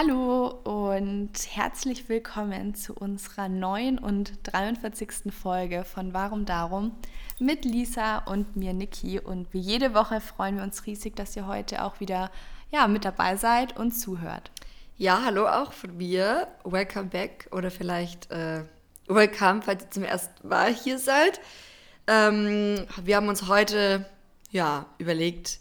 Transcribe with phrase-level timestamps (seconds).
[0.00, 5.32] Hallo und herzlich willkommen zu unserer neuen und 43.
[5.32, 6.92] Folge von Warum Darum
[7.40, 9.18] mit Lisa und mir Niki.
[9.18, 12.30] Und wie jede Woche freuen wir uns riesig, dass ihr heute auch wieder
[12.70, 14.52] ja, mit dabei seid und zuhört.
[14.98, 16.46] Ja, hallo auch von mir.
[16.62, 18.62] Welcome back oder vielleicht äh,
[19.08, 21.40] welcome, falls ihr zum ersten Mal hier seid.
[22.06, 24.06] Ähm, wir haben uns heute
[24.52, 25.58] ja, überlegt,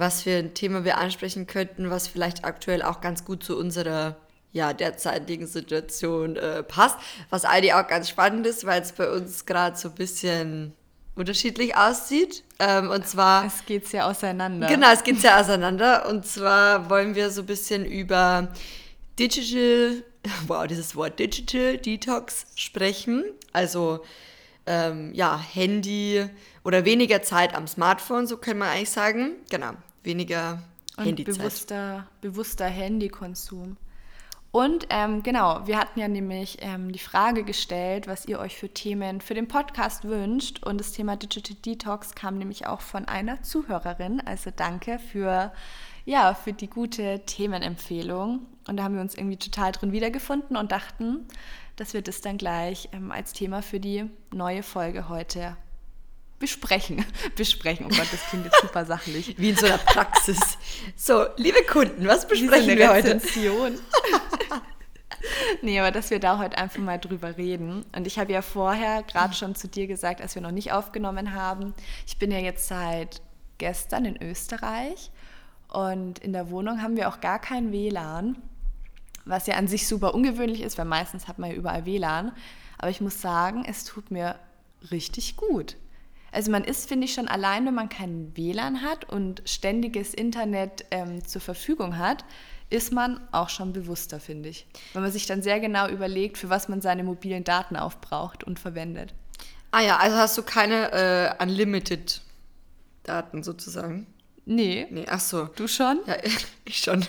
[0.00, 4.16] was für ein Thema wir ansprechen könnten, was vielleicht aktuell auch ganz gut zu unserer
[4.50, 6.98] ja, derzeitigen Situation äh, passt.
[7.28, 10.72] Was eigentlich auch ganz spannend ist, weil es bei uns gerade so ein bisschen
[11.14, 12.42] unterschiedlich aussieht.
[12.58, 13.44] Ähm, und zwar.
[13.44, 14.68] Es geht sehr auseinander.
[14.68, 16.08] Genau, es geht sehr auseinander.
[16.08, 18.48] Und zwar wollen wir so ein bisschen über
[19.18, 20.02] Digital,
[20.46, 23.24] wow, dieses Wort Digital Detox sprechen.
[23.52, 24.02] Also,
[24.66, 26.24] ähm, ja, Handy
[26.64, 29.32] oder weniger Zeit am Smartphone, so können wir eigentlich sagen.
[29.50, 30.62] Genau, weniger
[30.96, 31.38] und Handyzeit.
[31.38, 33.76] Bewusster, bewusster Handykonsum.
[34.52, 38.68] Und ähm, genau, wir hatten ja nämlich ähm, die Frage gestellt, was ihr euch für
[38.68, 40.64] Themen für den Podcast wünscht.
[40.64, 44.20] Und das Thema Digital Detox kam nämlich auch von einer Zuhörerin.
[44.20, 45.52] Also danke für,
[46.04, 48.44] ja, für die gute Themenempfehlung.
[48.66, 51.28] Und da haben wir uns irgendwie total drin wiedergefunden und dachten,
[51.76, 55.56] dass wir das dann gleich ähm, als Thema für die neue Folge heute
[56.40, 57.04] besprechen.
[57.36, 57.86] Besprechen.
[57.86, 59.36] Oh Gott, das klingt jetzt super sachlich.
[59.38, 60.38] Wie in so einer Praxis.
[60.96, 63.20] So, liebe Kunden, was besprechen wir heute?
[65.62, 67.84] nee, aber dass wir da heute einfach mal drüber reden.
[67.94, 71.34] Und ich habe ja vorher gerade schon zu dir gesagt, als wir noch nicht aufgenommen
[71.34, 71.74] haben,
[72.06, 73.20] ich bin ja jetzt seit
[73.58, 75.10] gestern in Österreich
[75.68, 78.38] und in der Wohnung haben wir auch gar kein WLAN,
[79.26, 82.32] was ja an sich super ungewöhnlich ist, weil meistens hat man ja überall WLAN.
[82.78, 84.36] Aber ich muss sagen, es tut mir
[84.90, 85.76] richtig gut.
[86.32, 90.84] Also man ist, finde ich, schon allein, wenn man kein WLAN hat und ständiges Internet
[90.90, 92.24] ähm, zur Verfügung hat,
[92.70, 94.66] ist man auch schon bewusster, finde ich.
[94.92, 98.60] Wenn man sich dann sehr genau überlegt, für was man seine mobilen Daten aufbraucht und
[98.60, 99.12] verwendet.
[99.72, 102.22] Ah ja, also hast du keine äh, Unlimited
[103.02, 104.06] Daten sozusagen?
[104.46, 104.86] Nee.
[104.90, 105.44] Nee, ach so.
[105.56, 106.00] Du schon?
[106.06, 106.16] Ja,
[106.64, 107.04] ich schon.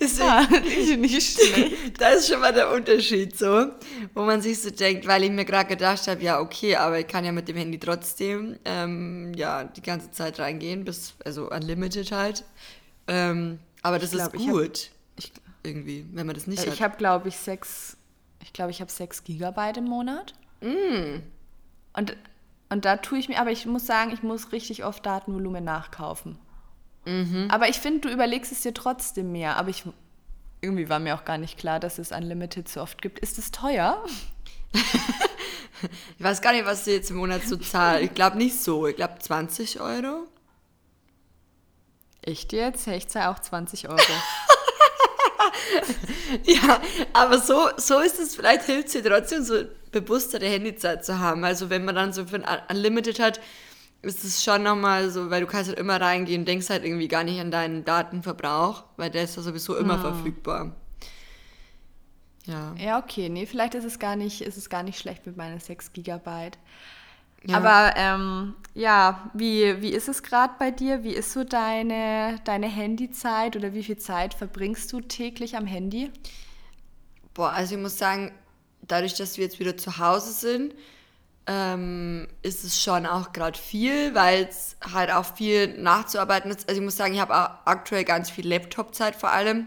[0.00, 0.46] Deswegen, ah,
[0.96, 2.00] nicht schlecht.
[2.00, 3.66] Da ist schon mal der Unterschied so,
[4.14, 7.06] wo man sich so denkt, weil ich mir gerade gedacht habe, ja okay, aber ich
[7.06, 12.12] kann ja mit dem Handy trotzdem ähm, ja die ganze Zeit reingehen, bis also unlimited
[12.12, 12.44] halt.
[13.08, 16.66] Ähm, aber das glaub, ist gut, ich hab, ich, irgendwie, wenn man das nicht ich
[16.66, 16.74] hat.
[16.74, 17.96] Ich habe glaube ich sechs,
[18.42, 20.34] ich glaube ich habe sechs Gigabyte im Monat.
[20.60, 21.22] Mm.
[21.94, 22.16] Und
[22.70, 26.38] und da tue ich mir, aber ich muss sagen, ich muss richtig oft Datenvolumen nachkaufen.
[27.08, 27.48] Mhm.
[27.50, 29.56] Aber ich finde, du überlegst es dir trotzdem mehr.
[29.56, 29.84] Aber ich
[30.60, 33.18] irgendwie war mir auch gar nicht klar, dass es Unlimited so oft gibt.
[33.20, 34.04] Ist es teuer?
[34.72, 38.04] ich weiß gar nicht, was du jetzt im Monat so zahlst.
[38.04, 38.86] Ich glaube nicht so.
[38.86, 40.26] Ich glaube 20 Euro.
[42.22, 42.86] Echt jetzt?
[42.88, 43.98] Ich zahle auch 20 Euro.
[46.44, 46.80] ja,
[47.14, 51.44] aber so, so ist es, vielleicht hilft es dir trotzdem, so bewusstere Handyzeit zu haben.
[51.44, 53.40] Also wenn man dann so für ein Unlimited hat,
[54.02, 57.24] ist es schon nochmal so, weil du kannst halt immer reingehen, denkst halt irgendwie gar
[57.24, 60.00] nicht an deinen Datenverbrauch, weil der ist ja sowieso immer hm.
[60.00, 60.76] verfügbar.
[62.46, 62.74] Ja.
[62.78, 63.28] Ja, okay.
[63.28, 66.58] Nee, vielleicht ist es gar nicht, ist es gar nicht schlecht mit meinen 6 Gigabyte.
[67.44, 67.56] Ja.
[67.58, 71.04] Aber ähm, ja, wie, wie ist es gerade bei dir?
[71.04, 76.10] Wie ist so deine, deine Handyzeit oder wie viel Zeit verbringst du täglich am Handy?
[77.34, 78.32] Boah, also ich muss sagen,
[78.82, 80.74] dadurch, dass wir jetzt wieder zu Hause sind,
[81.48, 86.68] ähm, ist es schon auch gerade viel, weil es halt auch viel nachzuarbeiten ist.
[86.68, 89.66] Also ich muss sagen, ich habe aktuell ganz viel Laptop-Zeit vor allem.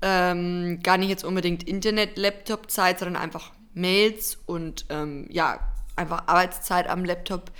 [0.00, 5.60] Ähm, gar nicht jetzt unbedingt Internet-Laptop-Zeit, sondern einfach Mails und ähm, ja,
[5.94, 7.50] einfach Arbeitszeit am Laptop,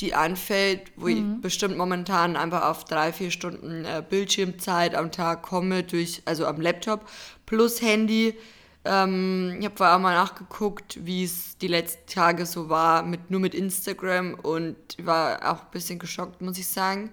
[0.00, 1.36] die anfällt, wo mhm.
[1.36, 6.46] ich bestimmt momentan einfach auf drei, vier Stunden äh, Bildschirmzeit am Tag komme, durch, also
[6.46, 7.08] am Laptop
[7.46, 8.34] plus Handy
[8.84, 13.40] ähm, ich habe vorher mal nachgeguckt, wie es die letzten Tage so war, mit, nur
[13.40, 17.10] mit Instagram und war auch ein bisschen geschockt, muss ich sagen.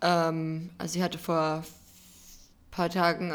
[0.00, 1.64] Ähm, also ich hatte vor ein
[2.70, 3.32] paar Tagen,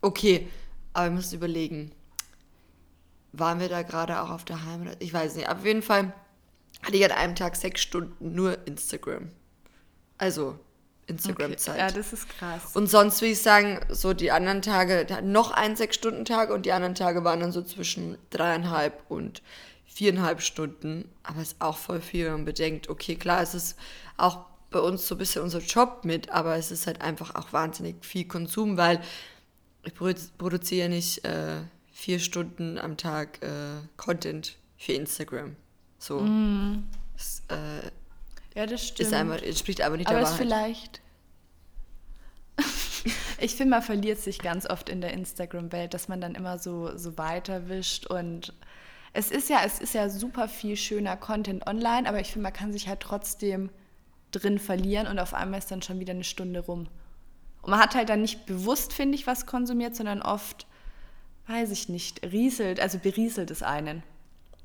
[0.00, 0.48] okay,
[0.92, 1.92] aber ich muss überlegen,
[3.32, 4.96] waren wir da gerade auch auf der Heimreise?
[4.98, 6.12] Ich weiß nicht, auf jeden Fall
[6.82, 9.30] hatte ich an einem Tag sechs Stunden nur Instagram.
[10.18, 10.58] Also
[11.10, 11.74] Instagram-Zeit.
[11.74, 11.86] Okay.
[11.86, 12.74] Ja, das ist krass.
[12.74, 16.94] Und sonst würde ich sagen, so die anderen Tage, noch ein Sechs-Stunden-Tag und die anderen
[16.94, 19.42] Tage waren dann so zwischen dreieinhalb und
[19.84, 21.08] viereinhalb Stunden.
[21.22, 23.78] Aber es ist auch voll viel, wenn man bedenkt, okay, klar, es ist
[24.16, 27.52] auch bei uns so ein bisschen unser Job mit, aber es ist halt einfach auch
[27.52, 29.00] wahnsinnig viel Konsum, weil
[29.82, 35.56] ich produziere nicht äh, vier Stunden am Tag äh, Content für Instagram.
[35.98, 36.20] So.
[36.20, 36.84] Mm.
[37.14, 37.90] Das, äh,
[38.54, 39.08] ja, das stimmt.
[39.08, 40.38] Ist einfach, es spricht aber nicht aber der Wahrheit.
[40.38, 41.00] vielleicht.
[43.42, 46.94] Ich finde, man verliert sich ganz oft in der Instagram-Welt, dass man dann immer so,
[46.98, 48.52] so weiterwischt und
[49.12, 52.52] es ist ja, es ist ja super viel schöner Content online, aber ich finde, man
[52.52, 53.70] kann sich halt trotzdem
[54.30, 56.88] drin verlieren und auf einmal ist dann schon wieder eine Stunde rum.
[57.62, 60.66] Und man hat halt dann nicht bewusst, finde ich, was konsumiert, sondern oft,
[61.46, 64.02] weiß ich nicht, rieselt, also berieselt es einen.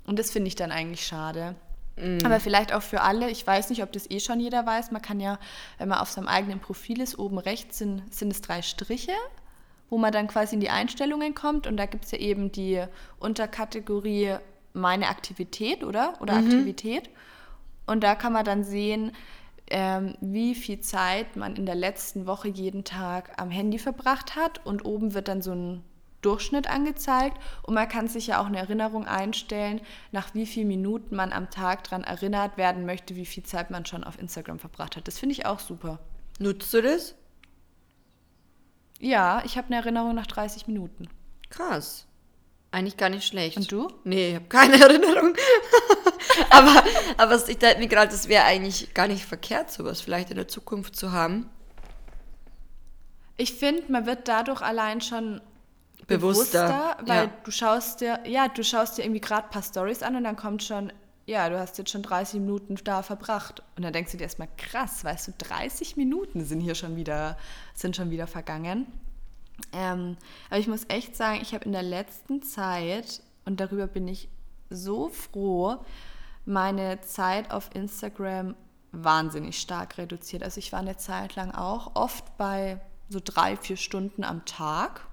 [0.06, 1.56] Und das finde ich dann eigentlich schade.
[1.98, 2.20] Mm.
[2.26, 5.02] Aber vielleicht auch für alle, ich weiß nicht, ob das eh schon jeder weiß, man
[5.02, 5.40] kann ja,
[5.78, 9.14] wenn man auf seinem eigenen Profil ist, oben rechts sind, sind es drei Striche,
[9.90, 12.84] wo man dann quasi in die Einstellungen kommt und da gibt es ja eben die
[13.20, 14.36] Unterkategorie
[14.74, 16.14] meine Aktivität, oder?
[16.20, 16.48] Oder mhm.
[16.48, 17.10] Aktivität.
[17.86, 19.12] Und da kann man dann sehen,
[19.68, 24.64] ähm, wie viel Zeit man in der letzten Woche jeden Tag am Handy verbracht hat
[24.66, 25.84] und oben wird dann so ein
[26.26, 29.82] Durchschnitt angezeigt und man kann sich ja auch eine Erinnerung einstellen,
[30.12, 33.86] nach wie vielen Minuten man am Tag daran erinnert werden möchte, wie viel Zeit man
[33.86, 35.08] schon auf Instagram verbracht hat.
[35.08, 36.00] Das finde ich auch super.
[36.40, 37.16] Nutzt du das?
[39.00, 41.08] Ja, ich habe eine Erinnerung nach 30 Minuten.
[41.50, 42.08] Krass.
[42.72, 43.58] Eigentlich gar nicht schlecht.
[43.58, 43.88] Und du?
[44.04, 45.36] Nee, ich habe keine Erinnerung.
[46.50, 46.84] aber,
[47.18, 50.48] aber ich dachte mir gerade, das wäre eigentlich gar nicht verkehrt, sowas vielleicht in der
[50.48, 51.50] Zukunft zu haben.
[53.38, 55.42] Ich finde, man wird dadurch allein schon
[56.08, 57.34] bewusster, bewusster weil ja.
[57.44, 60.36] du schaust dir, ja, du schaust dir irgendwie gerade ein paar Stories an und dann
[60.36, 60.92] kommt schon,
[61.26, 63.64] ja, du hast jetzt schon 30 Minuten da verbracht.
[63.76, 67.38] Und dann denkst du dir erstmal, krass, weißt du, 30 Minuten sind hier schon wieder,
[67.74, 68.86] sind schon wieder vergangen.
[69.72, 70.18] Ähm,
[70.50, 74.30] aber ich muss echt sagen, ich habe in der letzten Zeit, und darüber bin ich
[74.70, 75.78] so froh,
[76.46, 78.56] meine Zeit auf Instagram
[78.92, 80.44] wahnsinnig stark reduziert.
[80.44, 82.80] Also ich war eine Zeit lang auch oft bei
[83.10, 85.08] so drei, vier Stunden am Tag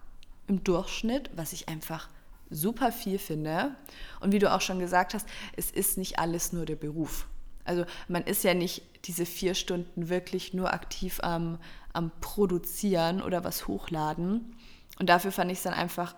[0.52, 2.08] im Durchschnitt, was ich einfach
[2.50, 3.74] super viel finde.
[4.20, 5.26] Und wie du auch schon gesagt hast,
[5.56, 7.26] es ist nicht alles nur der Beruf.
[7.64, 11.58] Also man ist ja nicht diese vier Stunden wirklich nur aktiv am,
[11.94, 14.54] am Produzieren oder was hochladen.
[14.98, 16.14] Und dafür fand ich es dann einfach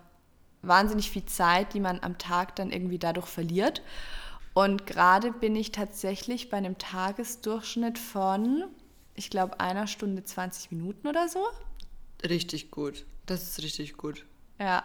[0.61, 3.81] wahnsinnig viel Zeit, die man am Tag dann irgendwie dadurch verliert.
[4.53, 8.65] Und gerade bin ich tatsächlich bei einem Tagesdurchschnitt von,
[9.13, 11.45] ich glaube, einer Stunde 20 Minuten oder so.
[12.27, 13.05] Richtig gut.
[13.25, 14.25] Das ist richtig gut.
[14.59, 14.83] Ja.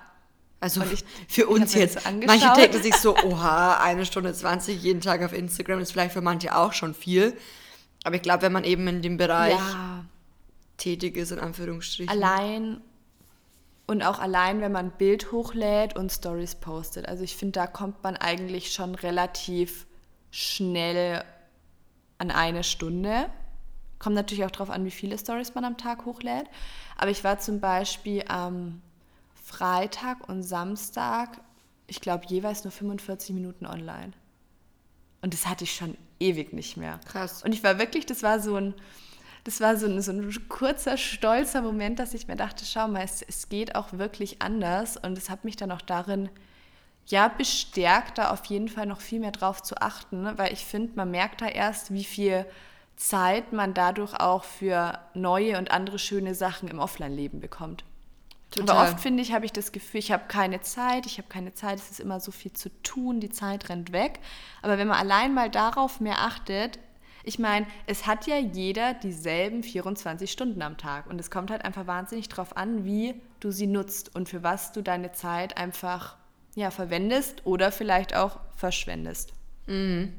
[0.60, 5.22] Also ich, für uns jetzt, manche denken sich so, oha, eine Stunde 20 jeden Tag
[5.22, 7.36] auf Instagram ist vielleicht für manche auch schon viel.
[8.04, 10.04] Aber ich glaube, wenn man eben in dem Bereich ja.
[10.76, 12.10] tätig ist, in Anführungsstrichen.
[12.10, 12.82] Allein
[13.90, 17.08] und auch allein, wenn man ein Bild hochlädt und Stories postet.
[17.08, 19.84] Also ich finde, da kommt man eigentlich schon relativ
[20.30, 21.24] schnell
[22.18, 23.26] an eine Stunde.
[24.00, 26.46] Kommt natürlich auch darauf an, wie viele Stories man am Tag hochlädt.
[26.96, 28.82] Aber ich war zum Beispiel am
[29.34, 31.40] Freitag und Samstag,
[31.86, 34.12] ich glaube, jeweils nur 45 Minuten online.
[35.22, 36.98] Und das hatte ich schon ewig nicht mehr.
[37.06, 37.44] Krass.
[37.44, 38.74] Und ich war wirklich, das war so ein,
[39.44, 43.02] das war so ein, so ein kurzer, stolzer Moment, dass ich mir dachte, schau mal,
[43.02, 44.96] es, es geht auch wirklich anders.
[44.96, 46.30] Und es hat mich dann auch darin
[47.06, 50.38] ja, bestärkt, da auf jeden Fall noch viel mehr drauf zu achten, ne?
[50.38, 52.46] weil ich finde, man merkt da erst, wie viel
[53.00, 57.82] Zeit man dadurch auch für neue und andere schöne Sachen im Offline-Leben bekommt.
[58.50, 58.76] Total.
[58.76, 61.54] Aber oft finde ich, habe ich das Gefühl, ich habe keine Zeit, ich habe keine
[61.54, 64.20] Zeit, es ist immer so viel zu tun, die Zeit rennt weg.
[64.60, 66.78] Aber wenn man allein mal darauf mehr achtet,
[67.24, 71.64] ich meine, es hat ja jeder dieselben 24 Stunden am Tag und es kommt halt
[71.64, 76.16] einfach wahnsinnig drauf an, wie du sie nutzt und für was du deine Zeit einfach
[76.54, 79.32] ja, verwendest oder vielleicht auch verschwendest.
[79.66, 80.12] Mhm.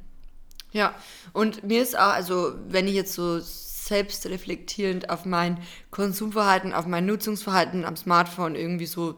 [0.72, 0.96] Ja,
[1.34, 5.58] und mir ist auch, also wenn ich jetzt so selbst reflektierend auf mein
[5.90, 9.16] Konsumverhalten, auf mein Nutzungsverhalten am Smartphone irgendwie so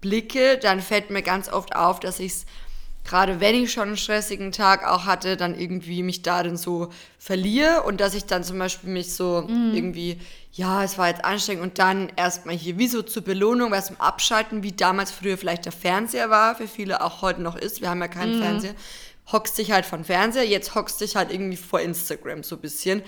[0.00, 2.46] blicke, dann fällt mir ganz oft auf, dass ich es
[3.04, 6.88] gerade wenn ich schon einen stressigen Tag auch hatte, dann irgendwie mich darin so
[7.18, 9.74] verliere und dass ich dann zum Beispiel mich so mhm.
[9.74, 10.18] irgendwie,
[10.52, 14.00] ja, es war jetzt anstrengend und dann erstmal hier wie so zur Belohnung, was zum
[14.00, 17.90] Abschalten, wie damals früher vielleicht der Fernseher war, für viele auch heute noch ist, wir
[17.90, 18.42] haben ja keinen mhm.
[18.42, 18.74] Fernseher,
[19.32, 23.02] hockst dich halt von Fernseher, jetzt hockst dich halt irgendwie vor Instagram so ein bisschen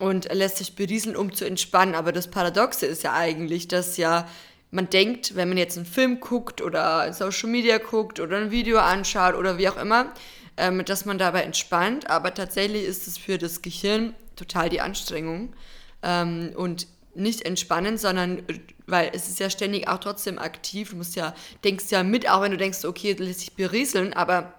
[0.00, 1.94] und lässt sich berieseln, um zu entspannen.
[1.94, 4.28] Aber das Paradoxe ist ja eigentlich, dass ja
[4.70, 8.78] man denkt, wenn man jetzt einen Film guckt oder Social Media guckt oder ein Video
[8.78, 10.12] anschaut oder wie auch immer,
[10.56, 12.10] ähm, dass man dabei entspannt.
[12.10, 15.54] Aber tatsächlich ist es für das Gehirn total die Anstrengung
[16.02, 18.42] ähm, und nicht entspannen, sondern
[18.86, 20.90] weil es ist ja ständig auch trotzdem aktiv.
[20.90, 24.52] Du musst ja denkst ja mit, auch wenn du denkst, okay, lässt sich berieseln, aber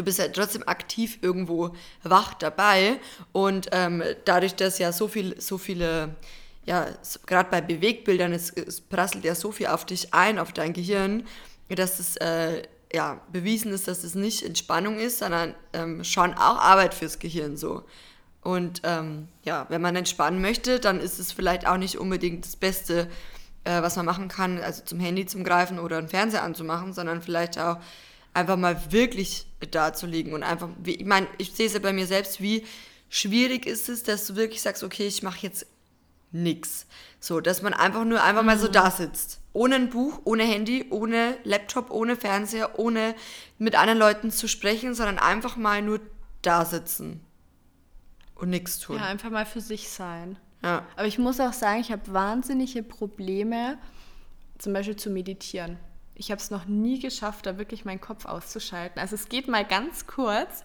[0.00, 2.98] du bist ja trotzdem aktiv irgendwo wach dabei
[3.32, 6.16] und ähm, dadurch, dass ja so viel, so viele,
[6.64, 6.86] ja,
[7.26, 11.26] gerade bei Bewegbildern, es, es, prasselt ja so viel auf dich ein, auf dein Gehirn,
[11.68, 16.58] dass es äh, ja bewiesen ist, dass es nicht Entspannung ist, sondern ähm, schon auch
[16.58, 17.84] Arbeit fürs Gehirn so.
[18.40, 22.56] Und ähm, ja, wenn man entspannen möchte, dann ist es vielleicht auch nicht unbedingt das
[22.56, 23.06] Beste,
[23.64, 27.20] äh, was man machen kann, also zum Handy zum Greifen oder einen Fernseher anzumachen, sondern
[27.20, 27.76] vielleicht auch
[28.32, 31.80] einfach mal wirklich da zu liegen und einfach, wie, ich meine, ich sehe es ja
[31.80, 32.64] bei mir selbst, wie
[33.08, 35.66] schwierig ist es, dass du wirklich sagst, okay, ich mache jetzt
[36.32, 36.86] nichts.
[37.18, 38.72] So, dass man einfach nur einfach mal so mhm.
[38.72, 39.40] da sitzt.
[39.52, 43.14] Ohne ein Buch, ohne Handy, ohne Laptop, ohne Fernseher, ohne
[43.58, 46.00] mit anderen Leuten zu sprechen, sondern einfach mal nur
[46.42, 47.20] da sitzen
[48.36, 48.96] und nichts tun.
[48.96, 50.38] Ja, einfach mal für sich sein.
[50.62, 50.86] Ja.
[50.96, 53.78] Aber ich muss auch sagen, ich habe wahnsinnige Probleme,
[54.58, 55.78] zum Beispiel zu meditieren.
[56.20, 59.00] Ich habe es noch nie geschafft, da wirklich meinen Kopf auszuschalten.
[59.00, 60.64] Also es geht mal ganz kurz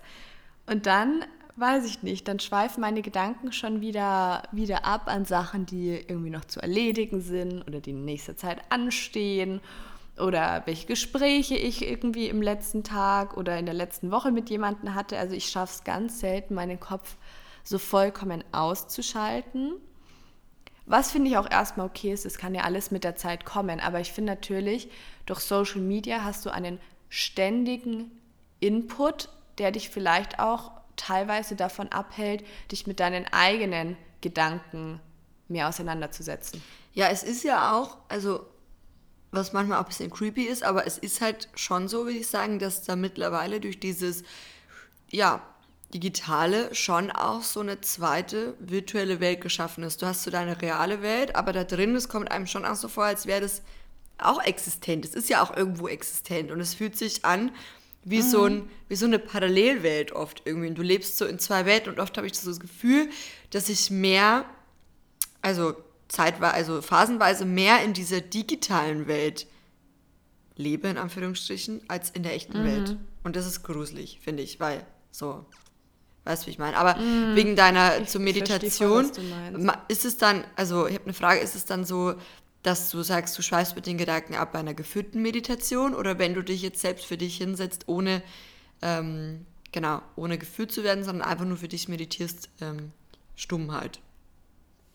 [0.65, 1.23] und dann
[1.55, 6.29] weiß ich nicht, dann schweifen meine Gedanken schon wieder, wieder ab an Sachen, die irgendwie
[6.29, 9.61] noch zu erledigen sind oder die in nächster Zeit anstehen
[10.17, 14.93] oder welche Gespräche ich irgendwie im letzten Tag oder in der letzten Woche mit jemandem
[14.93, 15.17] hatte.
[15.17, 17.15] Also ich schaffe es ganz selten, meinen Kopf
[17.63, 19.75] so vollkommen auszuschalten.
[20.85, 23.79] Was finde ich auch erstmal okay ist, es kann ja alles mit der Zeit kommen,
[23.79, 24.89] aber ich finde natürlich,
[25.25, 28.11] durch Social Media hast du einen ständigen
[28.59, 34.99] Input, der dich vielleicht auch teilweise davon abhält, dich mit deinen eigenen Gedanken
[35.47, 36.61] mehr auseinanderzusetzen.
[36.93, 38.45] Ja, es ist ja auch, also
[39.31, 42.27] was manchmal auch ein bisschen creepy ist, aber es ist halt schon so, würde ich
[42.27, 44.23] sagen, dass da mittlerweile durch dieses,
[45.09, 45.41] ja,
[45.93, 50.01] Digitale schon auch so eine zweite virtuelle Welt geschaffen ist.
[50.01, 52.87] Du hast so deine reale Welt, aber da drin, es kommt einem schon auch so
[52.87, 53.61] vor, als wäre das
[54.17, 55.05] auch existent.
[55.05, 57.51] Es ist ja auch irgendwo existent und es fühlt sich an
[58.03, 58.29] wie, mhm.
[58.29, 60.69] so, ein, wie so eine Parallelwelt oft irgendwie.
[60.69, 63.09] Und du lebst so in zwei Welten und oft habe ich so das Gefühl,
[63.49, 64.45] dass ich mehr,
[65.41, 65.75] also
[66.07, 69.47] zeitweise, also phasenweise mehr in dieser digitalen Welt
[70.55, 72.65] lebe, in Anführungsstrichen, als in der echten mhm.
[72.65, 72.97] Welt.
[73.23, 75.45] Und das ist gruselig, finde ich, weil so
[76.25, 76.75] Weißt du, wie ich meine?
[76.75, 81.39] Aber mm, wegen deiner zur Meditation, voll, ist es dann, also ich habe eine Frage,
[81.39, 82.15] ist es dann so,
[82.63, 86.33] dass du sagst, du schweifst mit den Gedanken ab bei einer geführten Meditation oder wenn
[86.33, 88.23] du dich jetzt selbst für dich hinsetzt, ohne,
[88.81, 92.91] ähm, genau, ohne geführt zu werden, sondern einfach nur für dich meditierst, ähm,
[93.35, 93.99] stumm halt?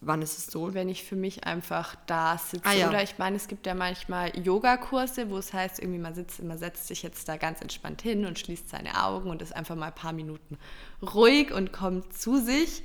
[0.03, 0.73] Wann ist es so?
[0.73, 2.65] Wenn ich für mich einfach da sitze.
[2.65, 2.89] Ah, ja.
[2.89, 6.57] Oder ich meine, es gibt ja manchmal Yogakurse, wo es heißt, irgendwie man sitzt, man
[6.57, 9.89] setzt sich jetzt da ganz entspannt hin und schließt seine Augen und ist einfach mal
[9.89, 10.59] ein paar Minuten
[11.03, 12.83] ruhig und kommt zu sich.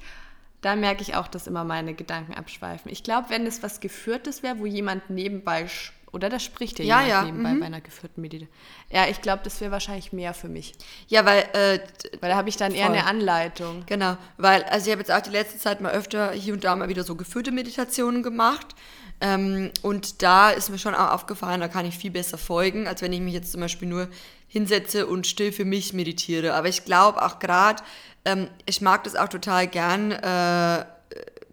[0.60, 2.92] Da merke ich auch, dass immer meine Gedanken abschweifen.
[2.92, 5.68] Ich glaube, wenn es was Geführtes wäre, wo jemand nebenbei
[6.12, 7.24] oder da spricht ja, ja jemand ja.
[7.24, 7.60] nebenbei mhm.
[7.60, 8.56] bei einer geführten Meditation.
[8.90, 10.74] Ja, ich glaube, das wäre wahrscheinlich mehr für mich.
[11.08, 11.44] Ja, weil...
[11.54, 11.80] Äh,
[12.22, 12.80] weil da habe ich dann voll.
[12.80, 13.84] eher eine Anleitung.
[13.86, 16.76] Genau, weil, also ich habe jetzt auch die letzte Zeit mal öfter hier und da
[16.76, 18.76] mal wieder so geführte Meditationen gemacht.
[19.22, 23.02] Ähm, und da ist mir schon auch aufgefallen, da kann ich viel besser folgen, als
[23.02, 24.10] wenn ich mich jetzt zum Beispiel nur
[24.48, 26.54] hinsetze und still für mich meditiere.
[26.54, 27.82] Aber ich glaube auch gerade,
[28.26, 30.86] ähm, ich mag das auch total gern, äh,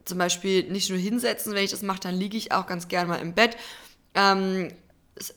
[0.04, 3.06] zum Beispiel nicht nur hinsetzen, wenn ich das mache, dann liege ich auch ganz gern
[3.06, 3.56] mal im Bett
[4.14, 4.68] ähm,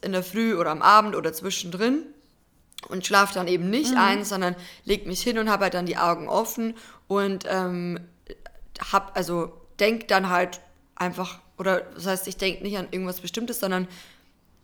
[0.01, 2.03] in der Früh oder am Abend oder zwischendrin
[2.88, 4.00] und schlafe dann eben nicht mhm.
[4.00, 6.75] ein, sondern leg mich hin und habe halt dann die Augen offen
[7.08, 8.00] und ähm,
[8.91, 10.62] hab, also denk dann halt
[10.96, 13.88] einfach, oder das heißt, ich denke nicht an irgendwas Bestimmtes, sondern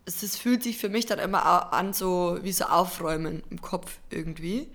[0.04, 3.98] es, es fühlt sich für mich dann immer an, so wie so Aufräumen im Kopf
[4.10, 4.68] irgendwie.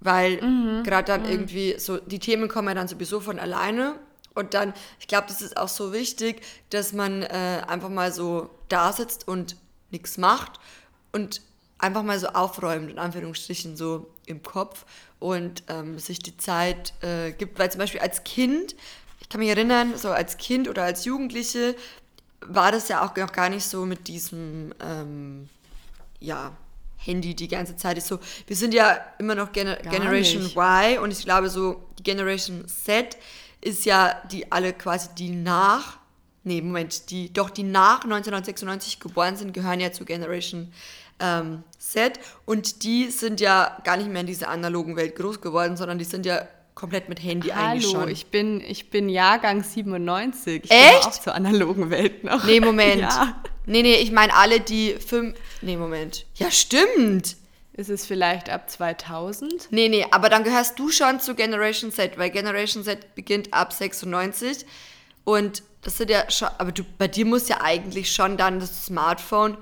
[0.00, 0.82] Weil mhm.
[0.82, 1.28] gerade dann mhm.
[1.28, 3.94] irgendwie so, die Themen kommen ja dann sowieso von alleine
[4.34, 8.50] und dann, ich glaube, das ist auch so wichtig, dass man äh, einfach mal so
[8.68, 9.56] da sitzt und
[9.90, 10.58] nichts macht
[11.12, 11.42] und
[11.78, 14.86] einfach mal so aufräumt, in Anführungsstrichen, so im Kopf
[15.18, 17.58] und ähm, sich die Zeit äh, gibt.
[17.58, 18.74] Weil zum Beispiel als Kind,
[19.20, 21.74] ich kann mich erinnern, so als Kind oder als Jugendliche
[22.40, 25.48] war das ja auch noch gar nicht so mit diesem, ähm,
[26.20, 26.52] ja,
[27.04, 28.20] Handy die ganze Zeit ist so.
[28.46, 30.56] Wir sind ja immer noch Gener Generation nicht.
[30.56, 33.16] Y und ich glaube so die Generation Z
[33.62, 35.98] ist ja die alle quasi die nach,
[36.44, 40.72] nee, Moment, die, doch die nach 1996 geboren sind, gehören ja zu Generation
[41.20, 45.76] ähm, Z und die sind ja gar nicht mehr in dieser analogen Welt groß geworden,
[45.76, 48.08] sondern die sind ja komplett mit Handy Hallo, eigentlich schon.
[48.08, 50.64] ich bin, ich bin Jahrgang 97.
[50.64, 51.06] Ich Echt?
[51.06, 52.44] auch zur analogen Welt noch.
[52.44, 53.00] Nee, Moment.
[53.00, 53.40] ja.
[53.66, 55.38] Nee, nee, ich meine alle, die fünf...
[55.60, 56.26] Nee, Moment.
[56.34, 57.36] Ja, stimmt.
[57.74, 59.68] Ist es vielleicht ab 2000?
[59.70, 63.72] Nee, nee, aber dann gehörst du schon zu Generation Z, weil Generation Z beginnt ab
[63.72, 64.66] 96
[65.24, 68.86] und das sind ja schon, aber du, bei dir muss ja eigentlich schon dann das
[68.86, 69.56] Smartphone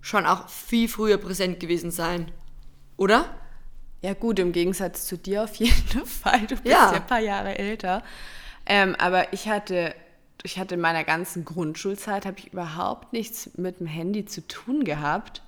[0.00, 2.30] schon auch viel früher präsent gewesen sein,
[2.96, 3.26] oder?
[4.02, 5.74] Ja gut, im Gegensatz zu dir auf jeden
[6.06, 6.40] Fall.
[6.40, 8.02] Du bist ja, ja ein paar Jahre älter.
[8.66, 9.94] Ähm, aber ich hatte,
[10.42, 14.84] ich hatte in meiner ganzen Grundschulzeit habe ich überhaupt nichts mit dem Handy zu tun
[14.84, 15.42] gehabt.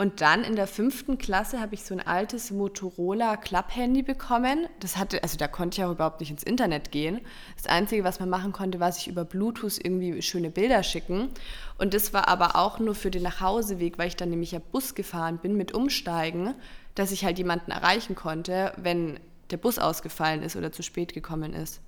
[0.00, 4.68] Und dann in der fünften Klasse habe ich so ein altes Motorola Club-Handy bekommen.
[4.78, 7.20] Das hatte, also da konnte ich auch überhaupt nicht ins Internet gehen.
[7.56, 11.30] Das Einzige, was man machen konnte, war sich über Bluetooth irgendwie schöne Bilder schicken.
[11.78, 14.94] Und das war aber auch nur für den Nachhauseweg, weil ich dann nämlich ja Bus
[14.94, 16.54] gefahren bin mit Umsteigen,
[16.94, 19.18] dass ich halt jemanden erreichen konnte, wenn
[19.50, 21.80] der Bus ausgefallen ist oder zu spät gekommen ist.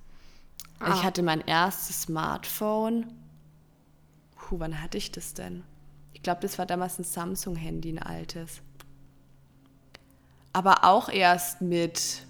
[0.81, 0.95] Ah.
[0.95, 3.05] Ich hatte mein erstes Smartphone.
[4.35, 5.63] Puh, wann hatte ich das denn?
[6.21, 8.61] Ich glaube, das war damals ein Samsung-Handy, ein altes.
[10.53, 12.27] Aber auch erst mit,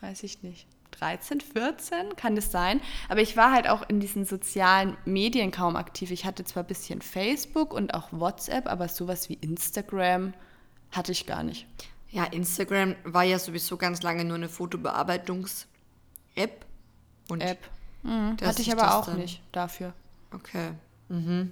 [0.00, 2.80] weiß ich nicht, 13, 14 kann es sein.
[3.08, 6.12] Aber ich war halt auch in diesen sozialen Medien kaum aktiv.
[6.12, 10.32] Ich hatte zwar ein bisschen Facebook und auch WhatsApp, aber sowas wie Instagram
[10.92, 11.66] hatte ich gar nicht.
[12.10, 16.64] Ja, Instagram war ja sowieso ganz lange nur eine Fotobearbeitungs-App.
[17.40, 17.70] App.
[18.04, 19.94] Mhm, hatte ich aber auch nicht dafür.
[20.32, 20.70] Okay.
[21.08, 21.50] Mhm.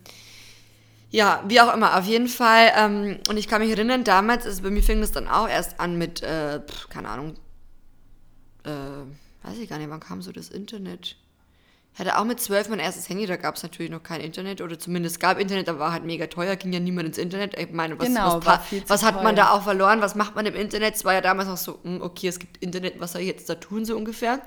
[1.10, 2.72] Ja, wie auch immer, auf jeden Fall.
[2.76, 5.78] Ähm, und ich kann mich erinnern, damals, also bei mir fing das dann auch erst
[5.80, 7.34] an mit, äh, pf, keine Ahnung,
[8.64, 8.70] äh,
[9.46, 11.16] weiß ich gar nicht, wann kam so das Internet?
[11.94, 14.60] Ich hatte auch mit zwölf mein erstes Handy, da gab es natürlich noch kein Internet
[14.60, 17.58] oder zumindest gab Internet, aber war halt mega teuer, ging ja niemand ins Internet.
[17.58, 20.02] Ich meine, was, genau, was, was hat man da auch verloren?
[20.02, 20.96] Was macht man im Internet?
[20.96, 23.48] Es war ja damals noch so, hm, okay, es gibt Internet, was soll ich jetzt
[23.48, 24.42] da tun, so ungefähr.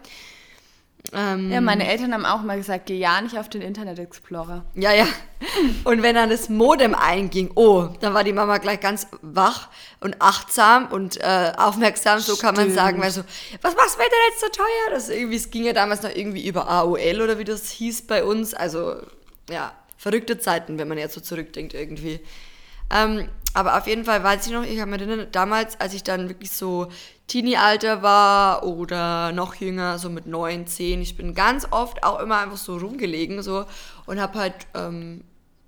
[1.14, 4.64] Ähm, ja, meine Eltern haben auch mal gesagt, geh ja nicht auf den Internet Explorer.
[4.76, 5.08] Ja, ja.
[5.84, 9.70] Und wenn dann das Modem einging, oh, dann war die Mama gleich ganz wach
[10.02, 13.22] und achtsam und äh, aufmerksam, so kann man sagen, weil so,
[13.62, 14.90] was machst du Internet so teuer?
[14.92, 18.24] Das irgendwie, es ging ja damals noch irgendwie über AOL oder wie das hieß bei
[18.24, 18.54] uns.
[18.54, 18.98] Also,
[19.50, 22.20] ja, verrückte Zeiten, wenn man jetzt so zurückdenkt irgendwie.
[22.92, 26.04] Ähm, aber auf jeden Fall weiß ich noch, ich habe mir erinnert, damals, als ich
[26.04, 26.88] dann wirklich so
[27.28, 32.40] Teenie-Alter war oder noch jünger, so mit neun, zehn, ich bin ganz oft auch immer
[32.40, 33.66] einfach so rumgelegen so
[34.06, 35.24] und habe halt, ähm,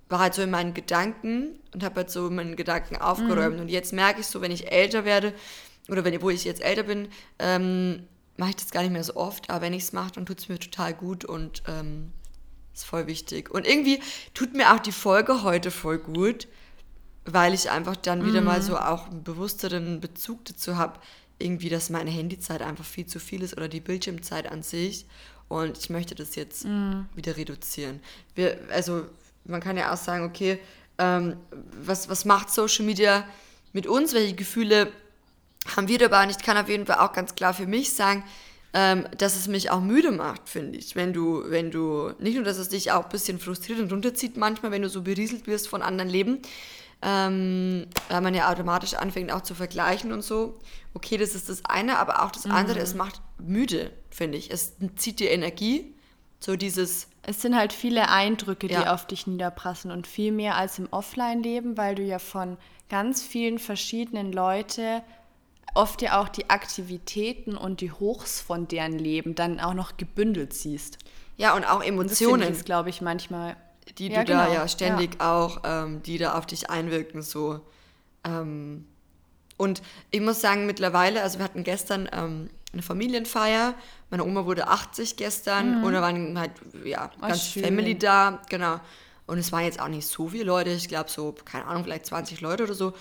[0.10, 3.56] war halt so in meinen Gedanken und habe halt so in meinen Gedanken aufgeräumt.
[3.56, 3.62] Mhm.
[3.62, 5.34] Und jetzt merke ich so, wenn ich älter werde
[5.90, 7.08] oder wenn, wo ich jetzt älter bin,
[7.40, 10.26] ähm, mache ich das gar nicht mehr so oft, aber wenn ich es mache, dann
[10.26, 12.12] tut es mir total gut und ähm,
[12.74, 13.52] ist voll wichtig.
[13.52, 14.00] Und irgendwie
[14.34, 16.48] tut mir auch die Folge heute voll gut,
[17.26, 18.48] weil ich einfach dann wieder mhm.
[18.48, 21.00] mal so auch einen bewussteren Bezug dazu habe,
[21.40, 25.06] irgendwie, dass meine Handyzeit einfach viel zu viel ist oder die Bildschirmzeit an sich.
[25.48, 27.08] Und ich möchte das jetzt mhm.
[27.16, 28.00] wieder reduzieren.
[28.36, 29.06] Wir, also
[29.44, 30.60] man kann ja auch sagen, okay,
[30.98, 31.36] ähm,
[31.84, 33.28] was, was macht Social Media
[33.74, 34.14] mit uns?
[34.14, 34.92] Welche Gefühle
[35.76, 36.24] haben wir dabei?
[36.24, 38.24] Und ich kann auf jeden Fall auch ganz klar für mich sagen,
[38.74, 40.96] ähm, dass es mich auch müde macht, finde ich.
[40.96, 44.38] Wenn du, wenn du, nicht nur, dass es dich auch ein bisschen frustriert und runterzieht
[44.38, 46.40] manchmal, wenn du so berieselt wirst von anderen Leben,
[47.02, 50.60] ähm, weil man ja automatisch anfängt auch zu vergleichen und so.
[50.94, 52.52] Okay, das ist das eine, aber auch das mhm.
[52.52, 54.52] andere, es macht müde, finde ich.
[54.52, 55.96] Es zieht dir Energie,
[56.40, 57.08] so dieses...
[57.24, 58.94] Es sind halt viele Eindrücke, die ja.
[58.94, 62.58] auf dich niederprassen und viel mehr als im Offline-Leben, weil du ja von
[62.90, 65.02] ganz vielen verschiedenen Leuten
[65.74, 70.54] oft ja auch die Aktivitäten und die Hochs von deren Leben dann auch noch gebündelt
[70.54, 70.98] siehst.
[71.38, 72.50] Ja, und auch Emotionen.
[72.50, 73.56] Das glaube ich, manchmal
[73.98, 74.46] die ja, du genau.
[74.46, 75.34] da ja ständig ja.
[75.34, 77.62] auch, ähm, die da auf dich einwirken, so.
[78.24, 78.86] Ähm,
[79.58, 83.76] und ich muss sagen, mittlerweile, also wir hatten gestern ähm, eine Familienfeier,
[84.10, 85.84] meine Oma wurde 80 gestern mhm.
[85.84, 86.52] und da waren halt,
[86.84, 87.64] ja, oh, ganz schön.
[87.64, 88.80] Family da, genau.
[89.28, 92.06] Und es waren jetzt auch nicht so viele Leute, ich glaube so, keine Ahnung, vielleicht
[92.08, 92.94] 20 Leute oder so.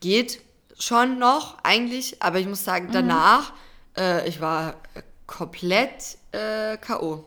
[0.00, 0.42] Geht
[0.78, 2.92] schon noch eigentlich, aber ich muss sagen, mhm.
[2.92, 3.52] danach,
[3.96, 4.02] mhm.
[4.02, 4.76] äh, ich war
[5.26, 7.24] komplett äh, K.O.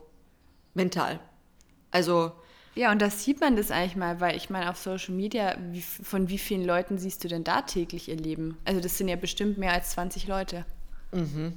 [0.74, 1.20] Mental.
[1.92, 2.34] Also
[2.76, 5.82] ja, und das sieht man das eigentlich mal, weil ich meine, auf Social Media, wie,
[5.82, 8.58] von wie vielen Leuten siehst du denn da täglich ihr Leben?
[8.66, 10.66] Also das sind ja bestimmt mehr als 20 Leute.
[11.14, 11.54] Mhm.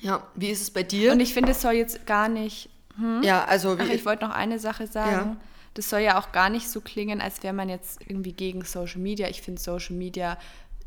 [0.00, 1.12] Ja, wie ist es bei dir?
[1.12, 2.70] Und ich finde, es soll jetzt gar nicht.
[2.96, 3.22] Hm?
[3.22, 3.76] Ja, also.
[3.78, 5.30] Ach, ich wollte noch eine Sache sagen.
[5.30, 5.36] Ja.
[5.74, 9.00] Das soll ja auch gar nicht so klingen, als wäre man jetzt irgendwie gegen Social
[9.00, 9.28] Media.
[9.28, 10.38] Ich finde Social Media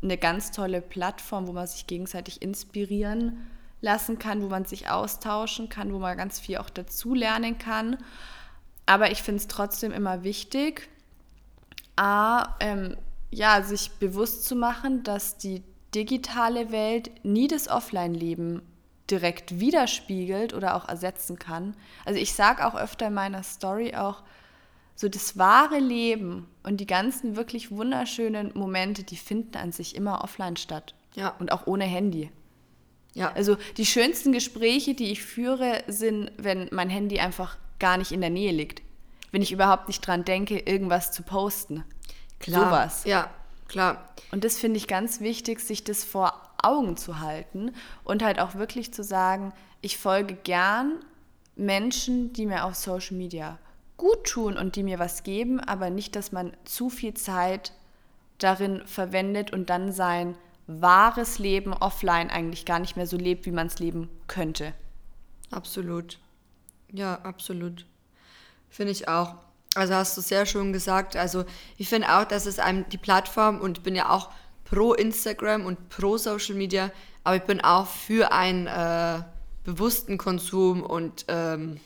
[0.02, 3.46] eine ganz tolle Plattform, wo man sich gegenseitig inspirieren
[3.80, 7.98] lassen kann, wo man sich austauschen kann, wo man ganz viel auch dazulernen kann.
[8.88, 10.88] Aber ich finde es trotzdem immer wichtig,
[11.96, 12.96] A, ähm,
[13.30, 15.62] ja, sich bewusst zu machen, dass die
[15.94, 18.62] digitale Welt nie das Offline-Leben
[19.10, 21.76] direkt widerspiegelt oder auch ersetzen kann.
[22.06, 24.22] Also ich sage auch öfter in meiner Story auch,
[24.94, 30.24] so das wahre Leben und die ganzen wirklich wunderschönen Momente, die finden an sich immer
[30.24, 30.94] offline statt.
[31.14, 31.34] Ja.
[31.38, 32.30] Und auch ohne Handy.
[33.12, 33.32] Ja.
[33.32, 38.20] Also die schönsten Gespräche, die ich führe, sind, wenn mein Handy einfach gar nicht in
[38.20, 38.82] der Nähe liegt.
[39.30, 41.84] Wenn ich überhaupt nicht dran denke, irgendwas zu posten.
[42.40, 42.64] Klar.
[42.64, 43.04] Sowas.
[43.04, 43.30] Ja,
[43.68, 44.08] klar.
[44.30, 47.72] Und das finde ich ganz wichtig, sich das vor Augen zu halten
[48.04, 50.98] und halt auch wirklich zu sagen, ich folge gern
[51.56, 53.58] Menschen, die mir auf Social Media
[53.96, 57.72] gut tun und die mir was geben, aber nicht, dass man zu viel Zeit
[58.38, 60.36] darin verwendet und dann sein
[60.68, 64.74] wahres Leben offline eigentlich gar nicht mehr so lebt, wie man es leben könnte.
[65.50, 66.18] Absolut.
[66.92, 67.86] Ja, absolut.
[68.68, 69.34] Finde ich auch.
[69.74, 71.16] Also hast du sehr schön gesagt.
[71.16, 71.44] Also
[71.76, 74.30] ich finde auch, dass es einem die Plattform und ich bin ja auch
[74.64, 76.90] pro Instagram und pro Social Media,
[77.24, 79.22] aber ich bin auch für einen äh,
[79.64, 81.80] bewussten Konsum und ähm,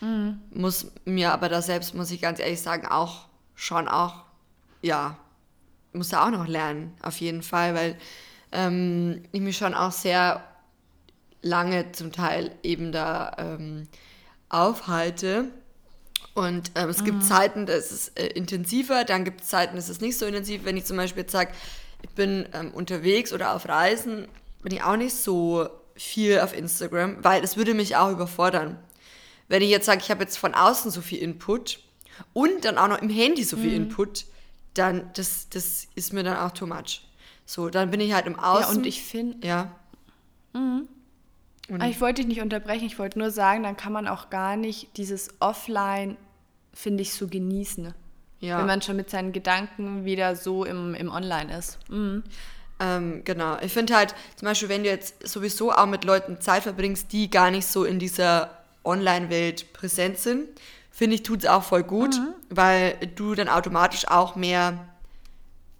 [0.00, 0.40] mhm.
[0.50, 4.24] muss mir aber da selbst, muss ich ganz ehrlich sagen, auch schon auch,
[4.82, 5.16] ja,
[5.92, 7.98] muss da auch noch lernen, auf jeden Fall, weil
[8.52, 10.42] ähm, ich mich schon auch sehr
[11.42, 13.88] lange zum Teil eben da ähm,
[14.48, 15.46] aufhalte.
[16.34, 17.22] Und ähm, es gibt mhm.
[17.22, 20.26] Zeiten, da ist es äh, intensiver, dann gibt es Zeiten, da ist es nicht so
[20.26, 20.64] intensiv.
[20.64, 21.52] Wenn ich zum Beispiel jetzt sage,
[22.02, 24.28] ich bin ähm, unterwegs oder auf Reisen,
[24.62, 28.78] bin ich auch nicht so viel auf Instagram, weil es würde mich auch überfordern.
[29.48, 31.80] Wenn ich jetzt sage, ich habe jetzt von außen so viel Input
[32.32, 33.86] und dann auch noch im Handy so viel mhm.
[33.86, 34.26] Input,
[34.74, 37.02] dann das, das ist mir dann auch too much.
[37.46, 38.72] So, dann bin ich halt im Außen.
[38.72, 39.46] Ja, und ich finde.
[39.46, 39.74] Ja.
[40.52, 40.88] Mhm.
[41.88, 44.96] Ich wollte dich nicht unterbrechen, ich wollte nur sagen, dann kann man auch gar nicht
[44.96, 46.16] dieses Offline,
[46.72, 47.92] finde ich, so genießen.
[48.40, 48.58] Ja.
[48.58, 51.78] Wenn man schon mit seinen Gedanken wieder so im, im Online ist.
[51.88, 52.22] Mhm.
[52.78, 53.56] Ähm, genau.
[53.62, 57.30] Ich finde halt, zum Beispiel, wenn du jetzt sowieso auch mit Leuten Zeit verbringst, die
[57.30, 58.50] gar nicht so in dieser
[58.84, 60.48] Online-Welt präsent sind,
[60.90, 62.34] finde ich, tut es auch voll gut, mhm.
[62.50, 64.86] weil du dann automatisch auch mehr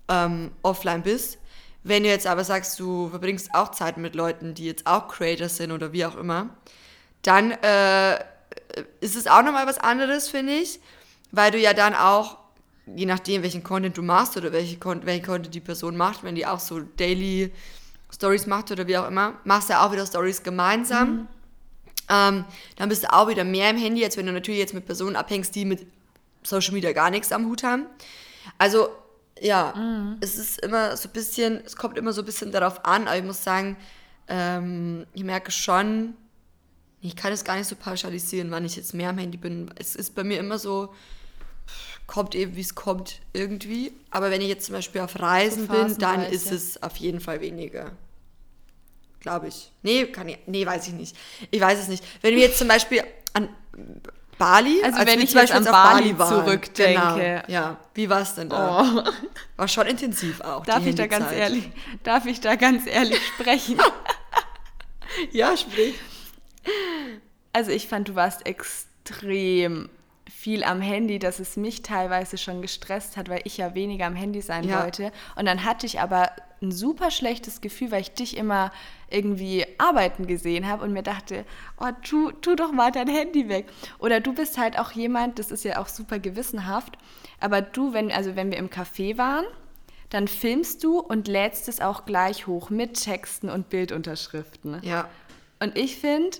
[0.09, 1.39] ähm, offline bist.
[1.89, 5.57] Wenn du jetzt aber sagst, du verbringst auch Zeit mit Leuten, die jetzt auch Creators
[5.57, 6.51] sind oder wie auch immer,
[7.23, 8.17] dann äh,
[9.01, 10.81] ist es auch nochmal was anderes, finde ich,
[11.31, 12.39] weil du ja dann auch
[12.95, 16.47] je nachdem, welchen Content du machst oder welche, welchen Content die Person macht, wenn die
[16.47, 17.53] auch so Daily
[18.13, 21.09] Stories macht oder wie auch immer, machst du ja auch wieder Stories gemeinsam.
[21.09, 21.29] Mhm.
[22.09, 22.45] Ähm,
[22.77, 25.17] dann bist du auch wieder mehr im Handy, als wenn du natürlich jetzt mit Personen
[25.17, 25.87] abhängst, die mit
[26.45, 27.87] Social Media gar nichts am Hut haben.
[28.59, 28.89] Also,
[29.41, 30.17] ja, mhm.
[30.21, 33.19] es ist immer so ein bisschen, es kommt immer so ein bisschen darauf an, aber
[33.19, 33.77] ich muss sagen,
[34.29, 36.15] ähm, ich merke schon,
[37.01, 39.71] ich kann es gar nicht so pauschalisieren, wann ich jetzt mehr am Handy bin.
[39.77, 40.95] Es ist bei mir immer so,
[42.07, 43.93] kommt eben, wie es kommt, irgendwie.
[44.11, 47.41] Aber wenn ich jetzt zum Beispiel auf Reisen bin, dann ist es auf jeden Fall
[47.41, 47.93] weniger.
[49.21, 49.73] Glaube ich.
[49.83, 51.17] Nee, kann ich, nee, weiß ich nicht.
[51.51, 52.05] Ich weiß es nicht.
[52.23, 53.49] Wenn wir jetzt zum Beispiel an
[54.39, 57.43] Bali, also als wenn ich Beispiel an Bali, Bali zurückdenke.
[57.47, 58.83] Genau, ja, wie war es denn da?
[58.83, 59.11] Oh.
[59.57, 60.67] War schon intensiv auch.
[60.67, 61.71] Darf ich da ganz ehrlich,
[62.03, 63.79] darf ich da ganz ehrlich sprechen?
[65.33, 65.95] ja, sprich.
[67.53, 69.89] Also ich fand, du warst extrem
[70.31, 74.15] viel am Handy, dass es mich teilweise schon gestresst hat, weil ich ja weniger am
[74.15, 74.83] Handy sein ja.
[74.83, 75.13] wollte.
[75.37, 78.73] Und dann hatte ich aber ein super schlechtes Gefühl, weil ich dich immer
[79.11, 81.45] irgendwie arbeiten gesehen habe und mir dachte,
[81.81, 83.67] oh, tu, tu doch mal dein Handy weg.
[83.99, 86.99] Oder du bist halt auch jemand, das ist ja auch super gewissenhaft,
[87.41, 89.45] aber du, wenn, also wenn wir im Café waren,
[90.11, 94.81] dann filmst du und lädst es auch gleich hoch mit Texten und Bildunterschriften.
[94.83, 95.09] Ja.
[95.59, 96.39] Und ich finde,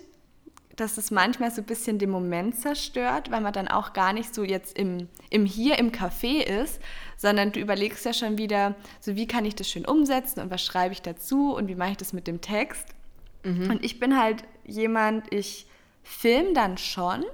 [0.77, 4.35] dass es manchmal so ein bisschen den Moment zerstört, weil man dann auch gar nicht
[4.35, 6.81] so jetzt im, im Hier im Café ist,
[7.17, 10.63] sondern du überlegst ja schon wieder, so wie kann ich das schön umsetzen und was
[10.63, 12.87] schreibe ich dazu und wie mache ich das mit dem Text.
[13.43, 13.71] Mhm.
[13.71, 15.67] Und ich bin halt jemand, ich
[16.03, 17.25] filme dann schon,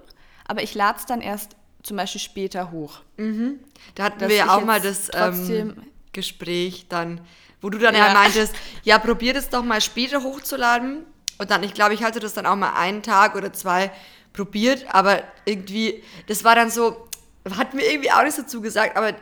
[0.47, 3.01] aber ich lade es dann erst zum Beispiel später hoch.
[3.17, 3.59] Mhm.
[3.97, 5.75] Da hatten wir ja auch mal das ähm,
[6.13, 7.21] Gespräch dann,
[7.61, 8.09] wo du dann ja.
[8.09, 11.05] ja meintest, ja, probier das doch mal später hochzuladen
[11.39, 13.91] und dann, ich glaube, ich hatte das dann auch mal einen Tag oder zwei
[14.33, 17.09] probiert, aber irgendwie, das war dann so,
[17.57, 19.15] hat mir irgendwie auch nicht dazu gesagt, aber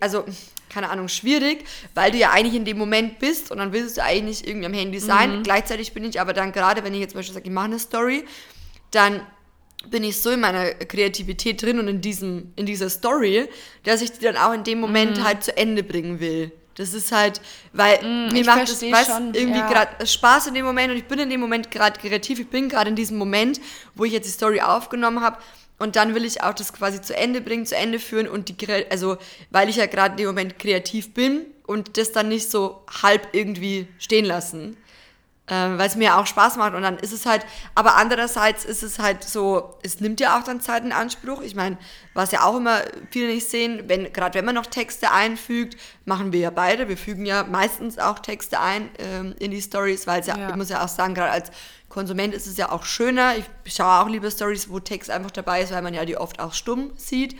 [0.00, 0.24] also,
[0.68, 4.02] keine Ahnung, schwierig, weil du ja eigentlich in dem Moment bist und dann willst du
[4.02, 5.38] eigentlich nicht irgendwie am Handy sein.
[5.38, 5.42] Mhm.
[5.42, 7.78] Gleichzeitig bin ich aber dann gerade, wenn ich jetzt zum Beispiel sage, ich mache eine
[7.78, 8.24] Story,
[8.90, 9.20] dann
[9.90, 13.48] bin ich so in meiner Kreativität drin und in, diesem, in dieser Story,
[13.84, 15.24] dass ich die dann auch in dem Moment mhm.
[15.24, 16.52] halt zu Ende bringen will.
[16.76, 17.40] Das ist halt,
[17.72, 19.68] weil mm, mir macht es irgendwie ja.
[19.68, 22.38] gerade Spaß in dem Moment und ich bin in dem Moment gerade kreativ.
[22.38, 23.60] Ich bin gerade in diesem Moment,
[23.94, 25.38] wo ich jetzt die Story aufgenommen habe
[25.78, 28.68] und dann will ich auch das quasi zu Ende bringen, zu Ende führen und die,
[28.90, 29.16] also
[29.50, 33.28] weil ich ja gerade in dem Moment kreativ bin und das dann nicht so halb
[33.32, 34.76] irgendwie stehen lassen
[35.48, 38.82] ähm, weil es mir auch Spaß macht und dann ist es halt, aber andererseits ist
[38.82, 41.40] es halt so, es nimmt ja auch dann Zeit in Anspruch.
[41.40, 41.78] Ich meine,
[42.14, 42.80] was ja auch immer
[43.10, 46.96] viele nicht sehen, wenn, gerade wenn man noch Texte einfügt, machen wir ja beide, wir
[46.96, 50.56] fügen ja meistens auch Texte ein ähm, in die Stories, weil es ja, ja, ich
[50.56, 51.52] muss ja auch sagen, gerade als
[51.88, 53.34] Konsument ist es ja auch schöner.
[53.36, 56.40] Ich schaue auch lieber Stories, wo Text einfach dabei ist, weil man ja die oft
[56.40, 57.36] auch stumm sieht.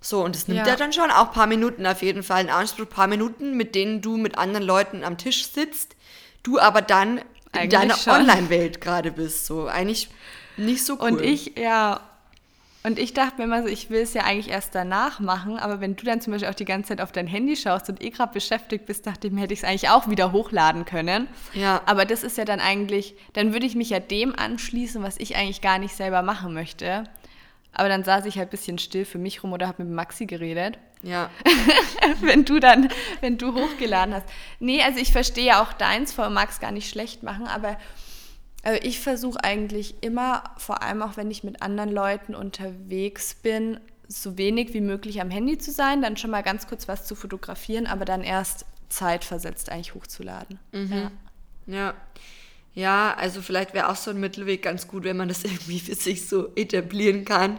[0.00, 0.68] So, und es nimmt ja.
[0.68, 3.56] ja dann schon auch ein paar Minuten auf jeden Fall in Anspruch, ein paar Minuten,
[3.56, 5.95] mit denen du mit anderen Leuten am Tisch sitzt
[6.46, 7.20] du aber dann
[7.52, 9.46] eigentlich in deiner Online-Welt gerade bist.
[9.46, 10.08] So eigentlich
[10.56, 11.12] nicht so cool.
[11.12, 12.00] Und ich, ja.
[12.82, 15.80] Und ich dachte mir immer so, ich will es ja eigentlich erst danach machen, aber
[15.80, 18.10] wenn du dann zum Beispiel auch die ganze Zeit auf dein Handy schaust und eh
[18.10, 21.26] gerade beschäftigt bist, dachte ich mir, hätte ich es eigentlich auch wieder hochladen können.
[21.52, 21.82] Ja.
[21.86, 25.34] Aber das ist ja dann eigentlich, dann würde ich mich ja dem anschließen, was ich
[25.34, 27.02] eigentlich gar nicht selber machen möchte.
[27.72, 30.26] Aber dann saß ich halt ein bisschen still für mich rum oder habe mit Maxi
[30.26, 30.78] geredet.
[31.06, 31.30] Ja.
[32.20, 32.88] wenn du dann,
[33.20, 34.26] wenn du hochgeladen hast.
[34.58, 37.78] Nee, also ich verstehe ja auch deins, vor Max gar nicht schlecht machen, aber
[38.64, 43.78] also ich versuche eigentlich immer, vor allem auch wenn ich mit anderen Leuten unterwegs bin,
[44.08, 47.14] so wenig wie möglich am Handy zu sein, dann schon mal ganz kurz was zu
[47.14, 50.58] fotografieren, aber dann erst zeitversetzt eigentlich hochzuladen.
[50.72, 51.10] Mhm.
[51.66, 51.74] Ja.
[51.74, 51.94] ja.
[52.74, 55.94] Ja, also vielleicht wäre auch so ein Mittelweg ganz gut, wenn man das irgendwie für
[55.94, 57.58] sich so etablieren kann.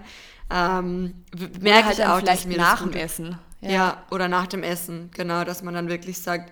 [0.49, 1.23] Ähm,
[1.60, 3.38] merke halt ich auch, vielleicht dass mir nach dem Essen.
[3.62, 3.69] Ja.
[3.69, 6.51] ja, oder nach dem Essen, genau, dass man dann wirklich sagt,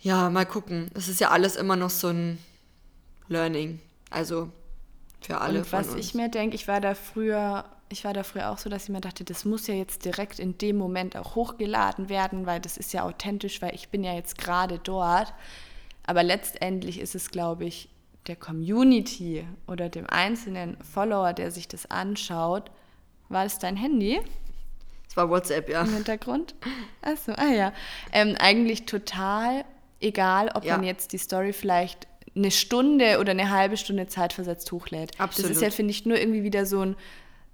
[0.00, 0.90] ja, mal gucken.
[0.94, 2.38] Es ist ja alles immer noch so ein
[3.28, 3.80] Learning.
[4.10, 4.50] Also
[5.20, 5.60] für alle.
[5.60, 8.70] Und was ich mir denke, ich war da früher, ich war da früher auch so,
[8.70, 12.46] dass ich mir dachte, das muss ja jetzt direkt in dem Moment auch hochgeladen werden,
[12.46, 15.32] weil das ist ja authentisch, weil ich bin ja jetzt gerade dort.
[16.06, 17.88] Aber letztendlich ist es, glaube ich,
[18.26, 22.70] der Community oder dem einzelnen Follower, der sich das anschaut,
[23.28, 24.20] war es dein Handy?
[25.08, 25.82] Es war WhatsApp, ja.
[25.82, 26.54] Im Hintergrund?
[27.02, 27.72] Achso, ah ja.
[28.12, 29.64] Ähm, eigentlich total
[30.00, 30.76] egal, ob ja.
[30.76, 32.06] man jetzt die Story vielleicht
[32.36, 35.18] eine Stunde oder eine halbe Stunde zeitversetzt hochlädt.
[35.18, 35.50] Absolut.
[35.50, 36.96] Das ist ja, finde ich, nur irgendwie wieder so ein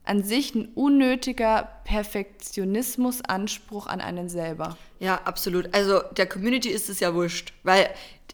[0.07, 4.77] an sich ein unnötiger Perfektionismus-Anspruch an einen selber.
[4.99, 5.75] Ja, absolut.
[5.75, 7.91] Also der Community ist es ja wurscht, weil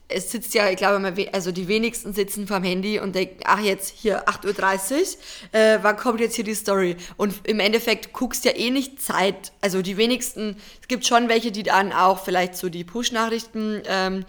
[0.09, 3.95] es sitzt ja, ich glaube, also die wenigsten sitzen vorm Handy und denken, ach jetzt
[3.97, 6.97] hier 8.30 Uhr, äh, wann kommt jetzt hier die Story?
[7.17, 9.53] Und im Endeffekt guckst ja eh nicht Zeit.
[9.61, 14.25] Also die wenigsten, es gibt schon welche, die dann auch vielleicht so die Push-Nachrichten ähm,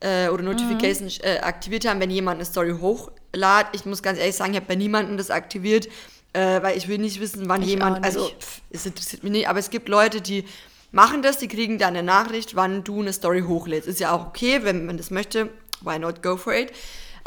[0.00, 1.24] äh, oder Notifications mhm.
[1.24, 3.74] äh, aktiviert haben, wenn jemand eine Story hochladet.
[3.74, 5.88] Ich muss ganz ehrlich sagen, ich habe bei niemandem das aktiviert,
[6.36, 9.48] äh, weil ich will nicht wissen, wann ich jemand, also pff, es interessiert mich nicht,
[9.48, 10.44] aber es gibt Leute, die
[10.92, 13.88] machen das, die kriegen dann eine Nachricht, wann du eine Story hochlädst.
[13.88, 16.72] Ist ja auch okay, wenn man das möchte, why not go for it.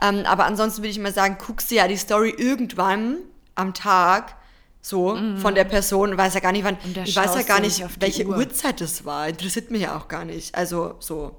[0.01, 3.17] Ähm, aber ansonsten würde ich mal sagen, guckst du ja die Story irgendwann
[3.55, 4.35] am Tag
[4.81, 5.37] so mhm.
[5.37, 8.37] von der Person, weiß ja gar nicht, wann, ich weiß ja gar nicht, welche Uhr.
[8.37, 10.55] Uhrzeit das war, interessiert mich ja auch gar nicht.
[10.55, 11.35] Also so.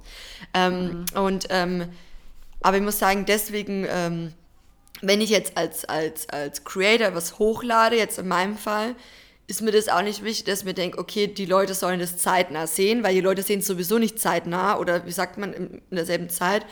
[0.53, 1.21] Ähm, mhm.
[1.21, 1.85] Und ähm,
[2.61, 4.35] aber ich muss sagen, deswegen, ähm,
[5.03, 8.95] wenn ich jetzt als, als, als Creator was hochlade, jetzt in meinem Fall,
[9.47, 12.67] ist mir das auch nicht wichtig, dass mir denke, okay, die Leute sollen das zeitnah
[12.67, 16.31] sehen, weil die Leute sehen es sowieso nicht zeitnah oder wie sagt man in derselben
[16.31, 16.65] Zeit,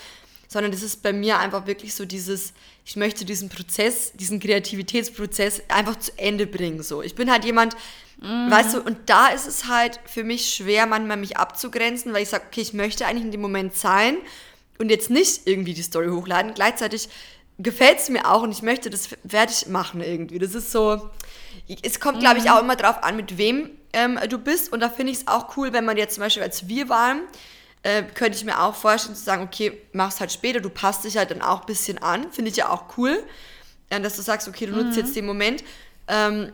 [0.47, 5.63] sondern das ist bei mir einfach wirklich so dieses, ich möchte diesen Prozess, diesen Kreativitätsprozess
[5.69, 6.83] einfach zu Ende bringen.
[6.83, 7.75] So, ich bin halt jemand,
[8.21, 8.51] mhm.
[8.51, 12.29] weißt du, und da ist es halt für mich schwer, manchmal mich abzugrenzen, weil ich
[12.29, 14.19] sage, okay, ich möchte eigentlich in dem Moment sein
[14.79, 16.55] und jetzt nicht irgendwie die Story hochladen.
[16.55, 17.09] Gleichzeitig
[17.59, 20.39] gefällt es mir auch und ich möchte das fertig machen irgendwie.
[20.39, 21.11] Das ist so,
[21.83, 22.51] es kommt, glaube ich, mhm.
[22.51, 24.73] auch immer drauf an, mit wem ähm, du bist.
[24.73, 27.23] Und da finde ich es auch cool, wenn man jetzt zum Beispiel als wir waren,
[27.83, 31.17] äh, könnte ich mir auch vorstellen zu sagen, okay, mach's halt später, du passt dich
[31.17, 32.31] halt dann auch ein bisschen an.
[32.31, 33.23] Finde ich ja auch cool,
[33.91, 35.05] äh, dass du sagst, okay, du nutzt mhm.
[35.05, 35.65] jetzt den Moment.
[36.07, 36.53] Ähm,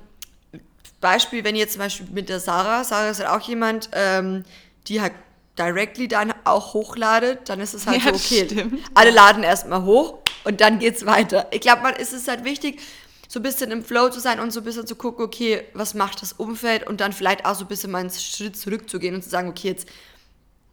[1.00, 4.44] Beispiel, wenn ihr zum Beispiel mit der Sarah, Sarah ist halt auch jemand, ähm,
[4.86, 5.12] die halt
[5.58, 8.82] directly dann auch hochladet, dann ist es halt ja, so, okay, stimmt.
[8.94, 11.48] alle laden erstmal hoch und dann geht's weiter.
[11.50, 12.80] Ich glaube, man ist es halt wichtig,
[13.28, 15.94] so ein bisschen im Flow zu sein und so ein bisschen zu gucken, okay, was
[15.94, 19.22] macht das Umfeld und dann vielleicht auch so ein bisschen mal einen Schritt zurückzugehen und
[19.22, 19.88] zu sagen, okay, jetzt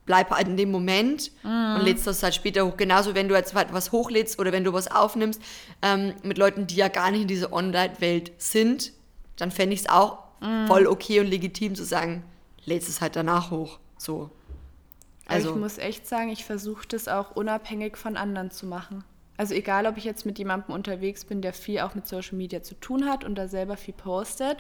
[0.06, 1.76] bleib halt in dem Moment mhm.
[1.76, 2.78] und lädst das halt später hoch.
[2.78, 5.42] Genauso, wenn du jetzt was hochlädst oder wenn du was aufnimmst
[5.82, 8.92] ähm, mit Leuten, die ja gar nicht in dieser Online-Welt sind,
[9.38, 10.68] dann fände ich es auch mhm.
[10.68, 12.24] voll okay und legitim zu sagen,
[12.66, 13.80] lädst es halt danach hoch.
[13.98, 14.30] So.
[15.26, 19.04] Also, ich muss echt sagen, ich versuche das auch unabhängig von anderen zu machen.
[19.38, 22.62] Also egal, ob ich jetzt mit jemandem unterwegs bin, der viel auch mit Social Media
[22.62, 24.58] zu tun hat und da selber viel postet,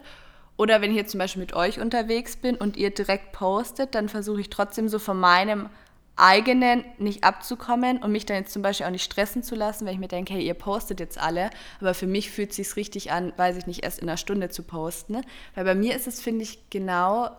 [0.57, 4.09] oder wenn ich jetzt zum Beispiel mit euch unterwegs bin und ihr direkt postet, dann
[4.09, 5.69] versuche ich trotzdem so von meinem
[6.15, 9.93] eigenen nicht abzukommen und mich dann jetzt zum Beispiel auch nicht stressen zu lassen, wenn
[9.93, 13.11] ich mir denke, hey, ihr postet jetzt alle, aber für mich fühlt es sich richtig
[13.11, 15.13] an, weiß ich nicht, erst in einer Stunde zu posten.
[15.13, 15.21] Ne?
[15.55, 17.31] Weil bei mir ist es, finde ich, genau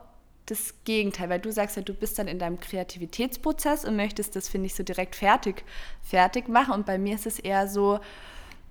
[0.47, 4.49] das Gegenteil, weil du sagst ja, du bist dann in deinem Kreativitätsprozess und möchtest das,
[4.49, 5.65] finde ich, so direkt fertig,
[6.03, 6.75] fertig machen.
[6.75, 8.01] Und bei mir ist es eher so,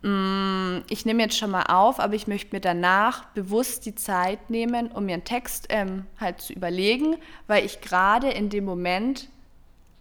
[0.01, 3.95] mh, mm, ich nehme jetzt schon mal auf, aber ich möchte mir danach bewusst die
[3.95, 7.15] Zeit nehmen, um mir einen Text ähm, halt zu überlegen,
[7.47, 9.29] weil ich gerade in dem Moment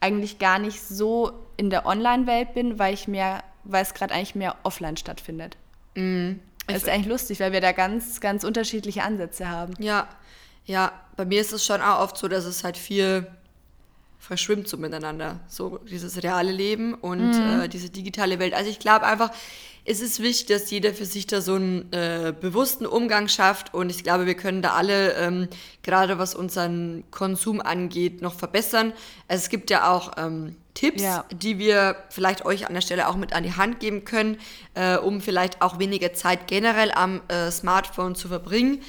[0.01, 4.35] eigentlich gar nicht so in der Online-Welt bin, weil ich mehr, weil es gerade eigentlich
[4.35, 5.57] mehr offline stattfindet.
[5.95, 6.41] Mhm.
[6.67, 9.75] Das ist eigentlich lustig, weil wir da ganz, ganz unterschiedliche Ansätze haben.
[9.79, 10.09] Ja,
[10.67, 13.27] ja, bei mir ist es schon auch oft so, dass es halt viel
[14.19, 15.39] verschwimmt so miteinander.
[15.49, 17.61] So dieses reale Leben und mhm.
[17.61, 18.55] äh, diese digitale Welt.
[18.55, 19.31] Also ich glaube einfach,
[19.85, 23.91] es ist wichtig, dass jeder für sich da so einen äh, bewussten Umgang schafft und
[23.91, 25.49] ich glaube, wir können da alle, ähm,
[25.83, 28.95] gerade was unseren Konsum angeht, noch verbessern.
[29.29, 31.27] Also es gibt ja auch ähm, Tipps, ja.
[31.31, 34.39] die wir vielleicht euch an der Stelle auch mit an die Hand geben können,
[34.73, 38.81] äh, um vielleicht auch weniger Zeit generell am äh, Smartphone zu verbringen.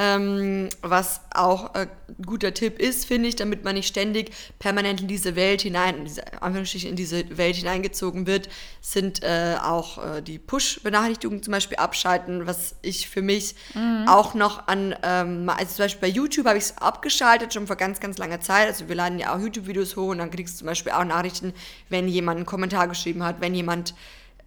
[0.00, 4.30] Ähm, was auch ein äh, guter Tipp ist, finde ich, damit man nicht ständig
[4.60, 8.48] permanent in diese Welt hinein, in diese, in diese Welt hineingezogen wird,
[8.80, 14.04] sind äh, auch äh, die Push-Benachrichtigungen zum Beispiel abschalten, was ich für mich mhm.
[14.06, 17.74] auch noch an, ähm, also zum Beispiel bei YouTube habe ich es abgeschaltet, schon vor
[17.74, 18.68] ganz, ganz langer Zeit.
[18.68, 21.52] Also wir laden ja auch YouTube-Videos hoch und dann kriegst du zum Beispiel auch Nachrichten,
[21.88, 23.94] wenn jemand einen Kommentar geschrieben hat, wenn jemand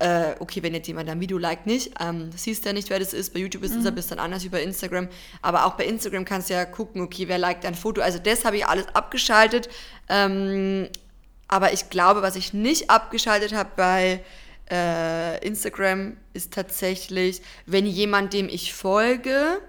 [0.01, 2.99] äh, okay, wenn jetzt jemand ein Video liked nicht, ähm, siehst du ja nicht, wer
[2.99, 3.33] das ist.
[3.33, 3.87] Bei YouTube ist es mhm.
[3.87, 5.07] ein bisschen anders wie bei Instagram.
[5.41, 8.01] Aber auch bei Instagram kannst du ja gucken, okay, wer liked ein Foto.
[8.01, 9.69] Also das habe ich alles abgeschaltet.
[10.09, 10.89] Ähm,
[11.47, 14.23] aber ich glaube, was ich nicht abgeschaltet habe bei
[14.71, 19.59] äh, Instagram ist tatsächlich, wenn jemand, dem ich folge,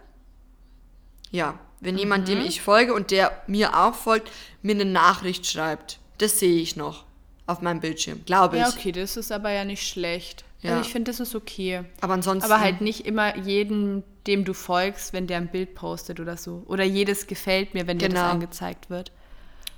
[1.30, 2.00] ja, wenn mhm.
[2.00, 2.46] jemand, dem mhm.
[2.46, 4.30] ich folge und der mir auch folgt,
[4.62, 5.98] mir eine Nachricht schreibt.
[6.18, 7.04] Das sehe ich noch
[7.46, 8.62] auf meinem Bildschirm, glaube ich.
[8.62, 10.44] Ja, okay, das ist aber ja nicht schlecht.
[10.60, 10.70] Ja.
[10.72, 11.84] Also ich finde, das ist okay.
[12.00, 12.50] Aber ansonsten.
[12.50, 16.62] Aber halt nicht immer jeden, dem du folgst, wenn der ein Bild postet oder so.
[16.66, 18.08] Oder jedes gefällt mir, wenn genau.
[18.08, 18.32] dir das genau.
[18.32, 19.12] angezeigt wird.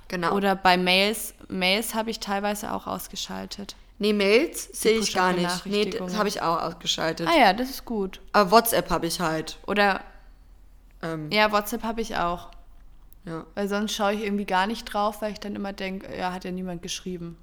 [0.07, 0.35] Genau.
[0.35, 3.75] Oder bei Mails, Mails habe ich teilweise auch ausgeschaltet.
[3.97, 5.65] Nee, Mails sehe ich gar nicht.
[5.65, 7.27] Nee, das habe ich auch ausgeschaltet.
[7.27, 8.19] Ah ja, das ist gut.
[8.33, 9.57] Aber WhatsApp habe ich halt.
[9.65, 10.01] Oder.
[11.01, 11.31] Ähm.
[11.31, 12.51] Ja, WhatsApp habe ich auch.
[13.25, 13.45] Ja.
[13.55, 16.43] Weil sonst schaue ich irgendwie gar nicht drauf, weil ich dann immer denke, ja, hat
[16.43, 17.37] ja niemand geschrieben.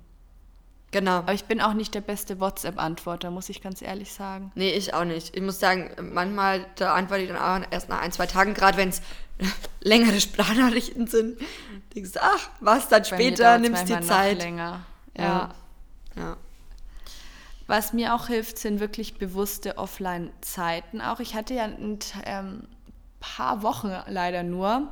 [0.93, 1.19] Genau.
[1.19, 4.53] Aber ich bin auch nicht der beste WhatsApp-Antworter, muss ich ganz ehrlich sagen.
[4.55, 5.35] Nee, ich auch nicht.
[5.35, 8.77] Ich muss sagen, manchmal da antworte ich dann auch erst nach ein, zwei Tagen, gerade
[8.77, 9.01] wenn es
[9.81, 11.41] längere Sprachnachrichten sind.
[11.95, 14.39] Denkst du, ach, was dann Bei später, nimmst dir Zeit.
[14.39, 14.81] Noch länger.
[15.17, 15.25] Ja.
[15.25, 15.55] ja.
[16.17, 16.37] ja.
[17.67, 21.01] Was mir auch hilft, sind wirklich bewusste Offline-Zeiten.
[21.01, 22.65] Auch ich hatte ja ein ähm,
[23.19, 24.89] paar Wochen leider nur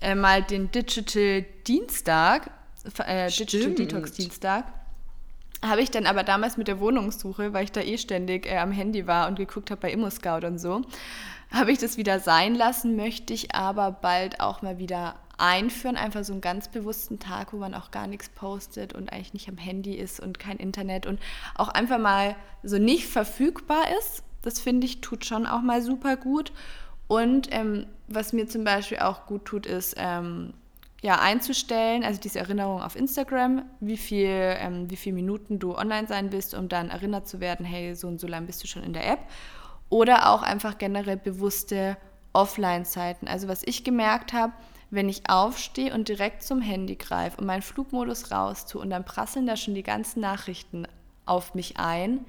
[0.00, 2.50] äh, mal den Digital Dienstag,
[2.98, 4.66] äh, Digital Detox Dienstag
[5.62, 8.72] habe ich dann aber damals mit der Wohnungssuche, weil ich da eh ständig äh, am
[8.72, 10.82] Handy war und geguckt habe bei ImmoScout und so,
[11.52, 16.24] habe ich das wieder sein lassen, möchte ich aber bald auch mal wieder einführen, einfach
[16.24, 19.58] so einen ganz bewussten Tag, wo man auch gar nichts postet und eigentlich nicht am
[19.58, 21.20] Handy ist und kein Internet und
[21.54, 24.22] auch einfach mal so nicht verfügbar ist.
[24.42, 26.52] Das finde ich tut schon auch mal super gut.
[27.08, 30.54] Und ähm, was mir zum Beispiel auch gut tut, ist ähm,
[31.02, 36.06] ja, einzustellen, also diese Erinnerung auf Instagram, wie viel, ähm, wie viele Minuten du online
[36.06, 38.84] sein bist, um dann erinnert zu werden, hey, so und so lange bist du schon
[38.84, 39.18] in der App.
[39.88, 41.96] Oder auch einfach generell bewusste
[42.32, 43.26] Offline-Zeiten.
[43.26, 44.52] Also was ich gemerkt habe,
[44.90, 49.04] wenn ich aufstehe und direkt zum Handy greife und meinen Flugmodus raus tue und dann
[49.04, 50.86] prasseln da schon die ganzen Nachrichten
[51.26, 52.24] auf mich ein,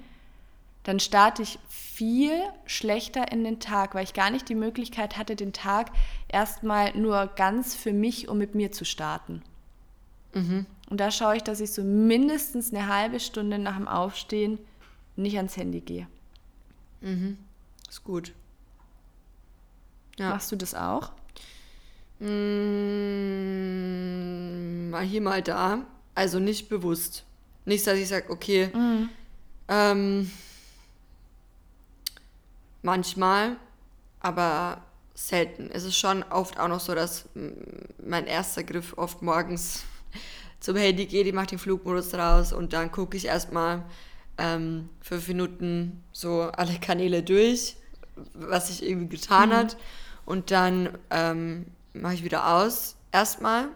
[0.84, 5.36] dann starte ich viel schlechter in den Tag, weil ich gar nicht die Möglichkeit hatte,
[5.36, 5.92] den Tag
[6.28, 9.42] erstmal nur ganz für mich, um mit mir zu starten.
[10.34, 10.66] Mhm.
[10.90, 14.60] Und da schaue ich, dass ich so mindestens eine halbe Stunde nach dem Aufstehen
[15.16, 16.08] nicht ans Handy gehe.
[17.02, 17.38] Mhm.
[17.90, 18.34] Ist gut.
[20.18, 20.30] Ja.
[20.30, 21.12] Machst du das auch?
[22.20, 22.28] Mmh,
[24.92, 25.86] mal hier, mal da.
[26.16, 27.24] Also nicht bewusst.
[27.66, 29.10] Nicht, dass ich sage, okay, mhm.
[29.68, 30.32] ähm,
[32.84, 33.58] Manchmal,
[34.20, 34.82] aber
[35.16, 35.70] selten.
[35.72, 37.28] Es ist schon oft auch noch so, dass
[38.06, 39.84] mein erster Griff oft morgens
[40.60, 43.84] zum Handy geht, ich mache den Flugmodus raus und dann gucke ich erstmal
[44.38, 47.76] ähm, fünf Minuten so alle Kanäle durch,
[48.34, 49.54] was sich irgendwie getan mhm.
[49.54, 49.78] hat.
[50.26, 52.96] Und dann ähm, mache ich wieder aus.
[53.12, 53.68] Erstmal.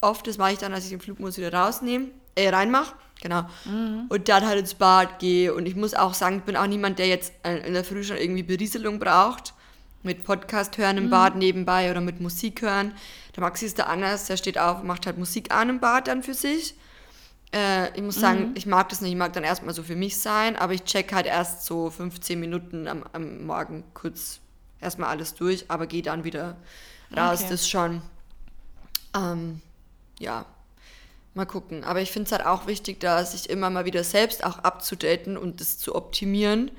[0.00, 2.94] Oft, das mache ich dann, als ich den Flugmodus wieder rausnehme, äh, reinmache.
[3.22, 3.48] Genau.
[3.64, 4.06] Mhm.
[4.08, 5.54] Und dann halt ins Bad gehe.
[5.54, 8.18] Und ich muss auch sagen, ich bin auch niemand, der jetzt in der Früh schon
[8.18, 9.54] irgendwie Berieselung braucht.
[10.02, 11.10] Mit Podcast hören im mhm.
[11.10, 12.92] Bad nebenbei oder mit Musik hören.
[13.36, 16.08] Der Maxi ist da anders, der steht auf und macht halt Musik an im Bad
[16.08, 16.74] dann für sich.
[17.54, 18.56] Äh, ich muss sagen, mhm.
[18.56, 19.12] ich mag das nicht.
[19.12, 22.40] Ich mag dann erstmal so für mich sein, aber ich check halt erst so 15
[22.40, 24.40] Minuten am, am Morgen kurz
[24.80, 26.56] erstmal alles durch, aber gehe dann wieder
[27.16, 27.42] raus.
[27.42, 27.50] Okay.
[27.50, 28.02] Das schon.
[29.14, 29.60] Ähm,
[30.18, 30.46] ja,
[31.34, 31.84] Mal gucken.
[31.84, 35.38] Aber ich finde es halt auch wichtig, da sich immer mal wieder selbst auch abzudaten
[35.38, 36.70] und das zu optimieren.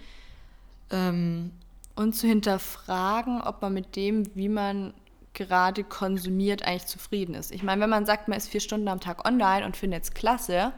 [0.92, 1.52] Ähm,
[1.96, 4.94] und zu hinterfragen, ob man mit dem, wie man
[5.34, 7.52] gerade konsumiert, eigentlich zufrieden ist.
[7.52, 10.14] Ich meine, wenn man sagt, man ist vier Stunden am Tag online und findet es
[10.14, 10.74] klasse,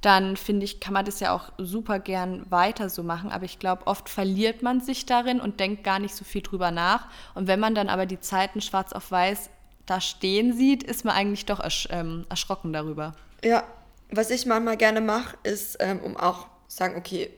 [0.00, 3.32] dann finde ich, kann man das ja auch super gern weiter so machen.
[3.32, 6.70] Aber ich glaube, oft verliert man sich darin und denkt gar nicht so viel drüber
[6.70, 7.06] nach.
[7.34, 9.48] Und wenn man dann aber die Zeiten schwarz auf weiß
[9.86, 13.14] da stehen sieht, ist man eigentlich doch ersch ähm, erschrocken darüber.
[13.42, 13.64] Ja,
[14.10, 17.30] was ich manchmal gerne mache, ist, ähm, um auch sagen, okay,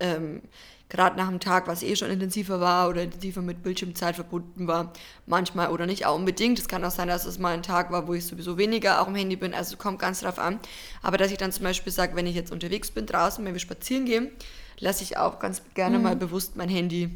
[0.00, 0.42] ähm,
[0.88, 4.92] gerade nach einem Tag, was eh schon intensiver war oder intensiver mit Bildschirmzeit verbunden war,
[5.26, 6.58] manchmal oder nicht auch unbedingt.
[6.58, 9.08] Es kann auch sein, dass es mal ein Tag war, wo ich sowieso weniger auch
[9.08, 10.60] im Handy bin, also kommt ganz drauf an.
[11.02, 13.60] Aber dass ich dann zum Beispiel sage, wenn ich jetzt unterwegs bin draußen, wenn wir
[13.60, 14.30] spazieren gehen,
[14.78, 16.04] lasse ich auch ganz gerne mhm.
[16.04, 17.10] mal bewusst mein Handy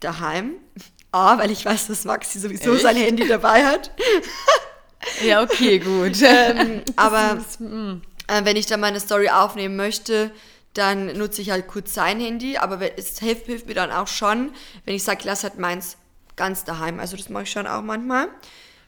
[0.00, 0.52] daheim.
[1.12, 2.82] A, weil ich weiß, dass Maxi sowieso Echt?
[2.82, 3.90] sein Handy dabei hat.
[5.24, 6.20] ja, okay, gut.
[6.22, 8.02] ähm, aber hm.
[8.28, 10.30] äh, wenn ich dann meine Story aufnehmen möchte,
[10.74, 14.52] dann nutze ich halt kurz sein Handy, aber es hilft, hilft mir dann auch schon,
[14.86, 15.98] wenn ich sage, lass halt meins
[16.36, 16.98] ganz daheim.
[16.98, 18.28] Also das mache ich schon auch manchmal.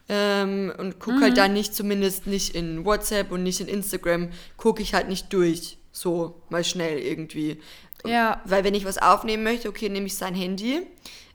[0.09, 1.25] Ähm, und gucke halt mhm.
[1.25, 5.33] halt dann nicht, zumindest nicht in WhatsApp und nicht in Instagram, gucke ich halt nicht
[5.33, 5.79] durch.
[5.93, 7.61] So, mal schnell irgendwie.
[8.05, 8.41] Ja.
[8.45, 10.87] Weil wenn ich was aufnehmen möchte, okay, nehme ich sein Handy.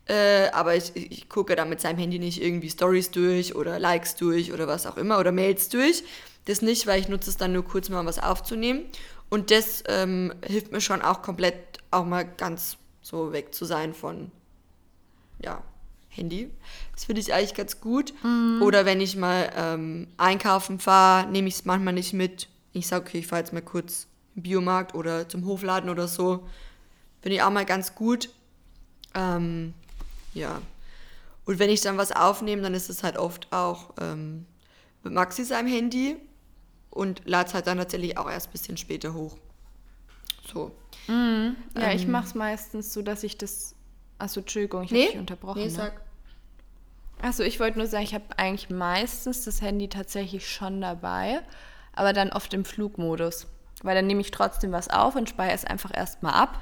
[0.09, 4.15] Äh, aber ich, ich gucke dann mit seinem Handy nicht irgendwie Stories durch oder Likes
[4.15, 6.03] durch oder was auch immer oder Mails durch.
[6.45, 8.85] Das nicht, weil ich nutze es dann nur kurz mal, um was aufzunehmen.
[9.29, 11.55] Und das ähm, hilft mir schon auch komplett
[11.91, 14.31] auch mal ganz so weg zu sein von,
[15.43, 15.61] ja,
[16.09, 16.49] Handy.
[16.93, 18.11] Das finde ich eigentlich ganz gut.
[18.23, 18.63] Mhm.
[18.63, 22.49] Oder wenn ich mal ähm, einkaufen fahre, nehme ich es manchmal nicht mit.
[22.73, 26.47] Ich sage, okay, ich fahre jetzt mal kurz im Biomarkt oder zum Hofladen oder so.
[27.21, 28.29] Finde ich auch mal ganz gut.
[29.13, 29.75] Ähm,
[30.33, 30.61] ja.
[31.45, 34.45] Und wenn ich dann was aufnehme, dann ist es halt oft auch ähm,
[35.03, 36.17] mit Maxi seinem Handy
[36.91, 39.37] und lade es halt dann tatsächlich auch erst ein bisschen später hoch.
[40.51, 40.71] So.
[41.07, 41.55] Mhm.
[41.75, 43.75] Ja, ähm, ich mache es meistens so, dass ich das.
[44.17, 45.59] Achso, Entschuldigung, ich nee, habe dich unterbrochen.
[45.59, 45.71] Nee, ne?
[45.71, 46.01] sag.
[47.21, 51.41] Achso, ich wollte nur sagen, ich habe eigentlich meistens das Handy tatsächlich schon dabei,
[51.93, 53.47] aber dann oft im Flugmodus.
[53.81, 56.59] Weil dann nehme ich trotzdem was auf und speichere es einfach erstmal ab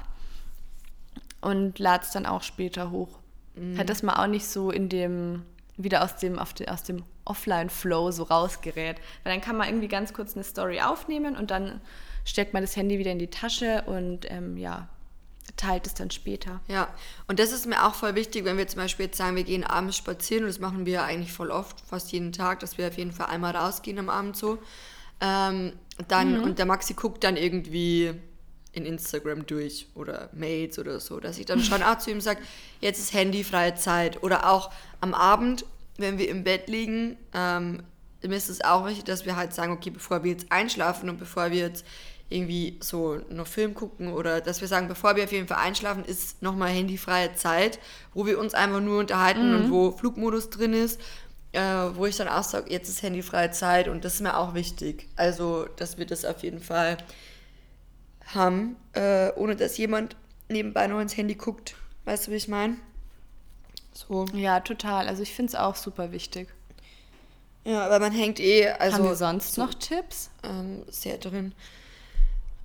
[1.40, 3.17] und lade es dann auch später hoch.
[3.58, 3.78] Mhm.
[3.78, 5.42] Hat das mal auch nicht so in dem,
[5.76, 8.96] wieder aus dem, aus dem Offline-Flow so rausgerät.
[9.22, 11.80] Weil dann kann man irgendwie ganz kurz eine Story aufnehmen und dann
[12.24, 14.88] steckt man das Handy wieder in die Tasche und ähm, ja,
[15.56, 16.60] teilt es dann später.
[16.68, 16.88] Ja,
[17.26, 19.64] und das ist mir auch voll wichtig, wenn wir zum Beispiel jetzt sagen, wir gehen
[19.64, 22.98] abends spazieren und das machen wir eigentlich voll oft, fast jeden Tag, dass wir auf
[22.98, 24.58] jeden Fall einmal rausgehen am Abend so.
[25.20, 25.72] Ähm,
[26.06, 26.44] dann, mhm.
[26.44, 28.14] und der Maxi guckt dann irgendwie
[28.78, 32.40] in Instagram durch oder Mails oder so, dass ich dann schon auch zu ihm sage,
[32.80, 34.22] jetzt ist handyfreie Zeit.
[34.22, 34.70] Oder auch
[35.00, 35.64] am Abend
[35.98, 37.82] wenn wir im Bett liegen, ähm,
[38.22, 41.18] mir ist es auch wichtig, dass wir halt sagen, okay, bevor wir jetzt einschlafen und
[41.18, 41.84] bevor wir jetzt
[42.30, 46.04] irgendwie so noch Film gucken oder dass wir sagen, bevor wir auf jeden Fall einschlafen,
[46.04, 47.78] ist nochmal handyfreie Zeit,
[48.14, 49.56] wo wir uns einfach nur unterhalten mhm.
[49.56, 51.00] und wo Flugmodus drin ist,
[51.52, 51.60] äh,
[51.94, 55.08] wo ich dann auch sage, jetzt ist handyfreie Zeit und das ist mir auch wichtig.
[55.16, 56.98] Also, dass wir das auf jeden Fall
[58.34, 60.16] haben, äh, ohne dass jemand
[60.48, 61.74] nebenbei noch ins Handy guckt.
[62.04, 62.76] Weißt du, wie ich meine?
[63.92, 64.26] So.
[64.32, 65.08] Ja, total.
[65.08, 66.48] Also ich finde es auch super wichtig.
[67.64, 68.68] Ja, aber man hängt eh.
[68.68, 70.30] Also, Haben wir sonst so, noch Tipps?
[70.42, 71.52] Ähm, sehr drin.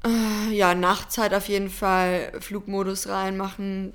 [0.05, 3.93] Äh, ja, nachts halt auf jeden Fall Flugmodus reinmachen,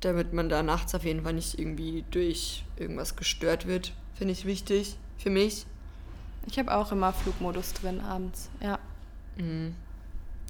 [0.00, 3.92] damit man da nachts auf jeden Fall nicht irgendwie durch irgendwas gestört wird.
[4.14, 5.66] Finde ich wichtig für mich.
[6.46, 8.78] Ich habe auch immer Flugmodus drin abends, ja.
[9.36, 9.74] Mhm.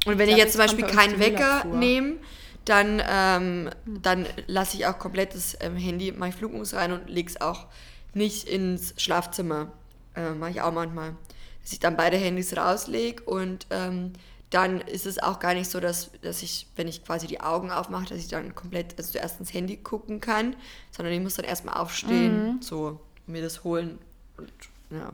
[0.06, 2.16] Und wenn ich, ich jetzt zum Beispiel keinen Wecker nehme,
[2.64, 7.08] dann, ähm, dann lasse ich auch komplett das ähm, Handy, mache ich Flugmodus rein und
[7.08, 7.66] lege es auch
[8.14, 9.72] nicht ins Schlafzimmer.
[10.14, 11.14] Äh, mache ich auch manchmal.
[11.62, 14.12] Dass ich dann beide Handys rauslege und ähm,
[14.50, 17.70] dann ist es auch gar nicht so, dass, dass ich, wenn ich quasi die Augen
[17.70, 20.56] aufmache, dass ich dann komplett, also zuerst ins Handy gucken kann,
[20.90, 22.62] sondern ich muss dann erstmal aufstehen, mhm.
[22.62, 23.98] so, mir das holen.
[24.36, 24.50] Und,
[24.90, 25.12] ja,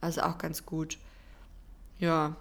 [0.00, 0.96] also auch ganz gut.
[1.98, 2.36] Ja,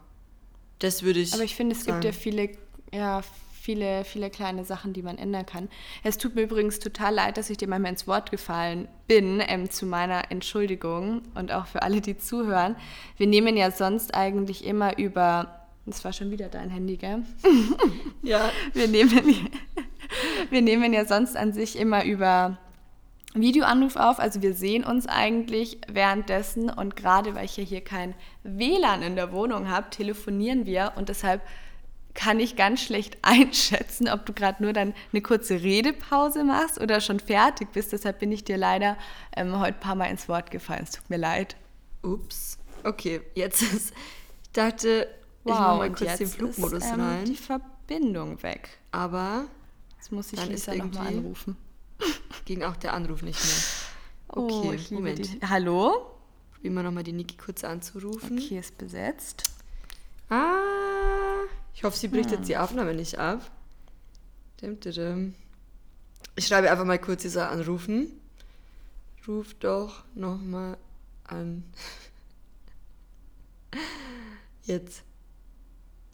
[0.79, 1.33] das würde ich.
[1.33, 2.01] Aber ich finde, es sagen.
[2.01, 2.49] gibt ja viele,
[2.93, 3.21] ja,
[3.67, 5.67] viele, viele kleine Sachen, die man ändern kann.
[6.01, 9.69] Es tut mir übrigens total leid, dass ich dir manchmal ins Wort gefallen bin, ähm,
[9.69, 12.77] zu meiner Entschuldigung und auch für alle, die zuhören.
[13.17, 17.23] Wir nehmen ja sonst eigentlich immer über, das war schon wieder dein Handy, gell?
[18.23, 18.51] Ja.
[18.73, 19.49] Wir nehmen,
[20.49, 22.57] wir nehmen ja sonst an sich immer über
[23.33, 24.19] Videoanruf auf.
[24.19, 28.13] Also wir sehen uns eigentlich währenddessen und gerade weil ich ja hier kein
[28.43, 31.41] WLAN in der Wohnung habe, telefonieren wir und deshalb
[32.13, 36.99] kann ich ganz schlecht einschätzen, ob du gerade nur dann eine kurze Redepause machst oder
[36.99, 37.93] schon fertig bist.
[37.93, 38.97] Deshalb bin ich dir leider
[39.35, 40.81] ähm, heute ein paar Mal ins Wort gefallen.
[40.83, 41.55] Es tut mir leid.
[42.01, 42.57] Ups.
[42.83, 43.93] Okay, jetzt ist.
[44.43, 45.07] Ich dachte,
[45.43, 47.25] wow, ich mache mal kurz den Flugmodus ist, ähm, rein.
[47.25, 48.69] die Verbindung weg.
[48.91, 49.45] Aber.
[49.97, 51.57] Jetzt muss ich Lisa nochmal anrufen.
[52.45, 53.55] Ging auch der Anruf nicht mehr.
[54.29, 55.19] Okay, oh, Moment.
[55.19, 55.47] Die.
[55.47, 56.11] Hallo?
[56.53, 58.37] Probieren wir nochmal die Niki kurz anzurufen.
[58.37, 59.43] Okay, ist besetzt.
[60.29, 61.43] Ah,
[61.73, 62.37] ich hoffe, sie bricht hm.
[62.37, 63.49] jetzt die Aufnahme nicht ab.
[66.35, 68.19] Ich schreibe einfach mal kurz, sie soll anrufen.
[69.27, 70.77] Ruf doch nochmal
[71.25, 71.63] an.
[74.63, 75.03] Jetzt.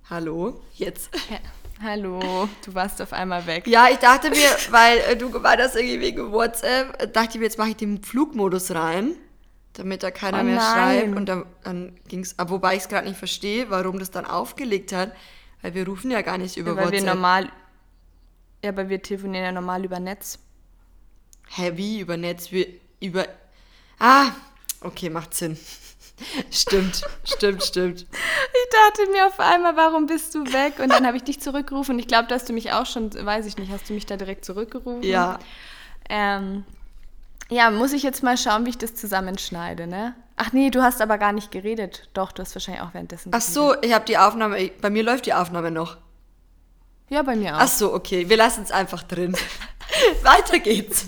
[0.10, 1.10] Hallo, jetzt.
[1.30, 1.40] Ja.
[1.82, 3.68] Hallo, du warst auf einmal weg.
[3.68, 7.36] Ja, ich dachte mir, weil äh, du gemeint hast, irgendwie wegen WhatsApp, äh, dachte ich
[7.40, 9.16] mir, jetzt mache ich den Flugmodus rein,
[9.74, 10.64] damit da keiner Oh mehr nein.
[10.74, 11.16] schreibt.
[11.18, 14.94] Und dann, dann ging es, wobei ich es gerade nicht verstehe, warum das dann aufgelegt
[14.94, 15.14] hat,
[15.62, 17.16] weil wir rufen ja gar nicht über Ja, weil wir WhatsApp.
[17.16, 17.50] normal.
[18.64, 20.40] Ja, aber wir telefonieren ja normal über Netz.
[21.50, 22.52] Hä, wie über Netz?
[22.52, 22.68] Wir,
[23.02, 23.26] über.
[24.00, 24.32] Ah,
[24.82, 25.58] okay, macht Sinn.
[26.52, 28.02] Stimmt, stimmt, stimmt.
[28.02, 30.80] Ich dachte mir auf einmal, warum bist du weg?
[30.80, 31.98] Und dann habe ich dich zurückgerufen.
[32.00, 34.46] Ich glaube, dass du mich auch schon, weiß ich nicht, hast du mich da direkt
[34.46, 35.04] zurückgerufen?
[35.04, 35.40] Ja,
[36.10, 36.66] Ähm,
[37.50, 40.16] ja, muss ich jetzt mal schauen, wie ich das zusammenschneide, ne?
[40.38, 42.10] Ach nee, du hast aber gar nicht geredet.
[42.14, 43.54] Doch, du hast wahrscheinlich auch währenddessen ach geredet.
[43.54, 45.98] so, ich habe die Aufnahme, bei mir läuft die Aufnahme noch.
[47.10, 47.60] Ja, bei mir auch.
[47.62, 49.36] Ach so, okay, wir lassen es einfach drin.
[50.24, 51.08] Weiter geht's.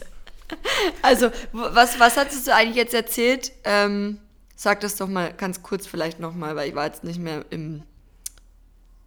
[1.02, 3.52] Also, was, was hattest du eigentlich jetzt erzählt?
[3.64, 4.20] Ähm,
[4.56, 7.84] sag das doch mal ganz kurz vielleicht nochmal, weil ich war jetzt nicht mehr im...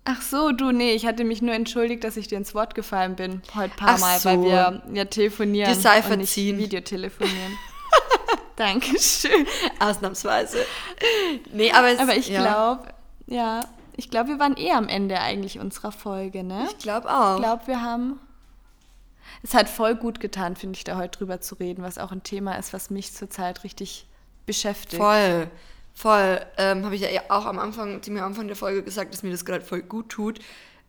[0.04, 3.16] Ach so, du, nee, ich hatte mich nur entschuldigt, dass ich dir ins Wort gefallen
[3.16, 3.42] bin.
[3.54, 4.30] Heute ein paar Ach Mal, so.
[4.30, 6.58] weil wir ja telefonieren Dir sei und nicht verziehen.
[6.58, 7.58] Videotelefonieren.
[8.56, 9.46] Dankeschön.
[9.78, 10.64] Ausnahmsweise.
[11.52, 12.88] Nee, aber es, Aber ich ja, glaube,
[13.26, 13.60] ja,
[13.96, 16.66] ich glaube, wir waren eh am Ende eigentlich unserer Folge, ne?
[16.70, 17.36] Ich glaube auch.
[17.36, 18.18] Ich glaube, wir haben.
[19.42, 22.22] Es hat voll gut getan, finde ich, da heute drüber zu reden, was auch ein
[22.22, 24.06] Thema ist, was mich zurzeit richtig
[24.48, 25.00] beschäftigt.
[25.00, 25.48] Voll,
[25.94, 26.40] voll.
[26.56, 29.30] Ähm, Habe ich ja auch am Anfang, ziemlich am Anfang der Folge gesagt, dass mir
[29.30, 30.40] das gerade voll gut tut.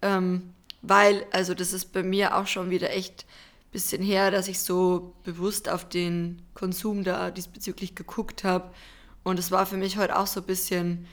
[0.01, 4.47] Ähm, weil, also das ist bei mir auch schon wieder echt ein bisschen her, dass
[4.47, 8.71] ich so bewusst auf den Konsum da diesbezüglich geguckt habe.
[9.23, 11.05] Und es war für mich heute auch so ein bisschen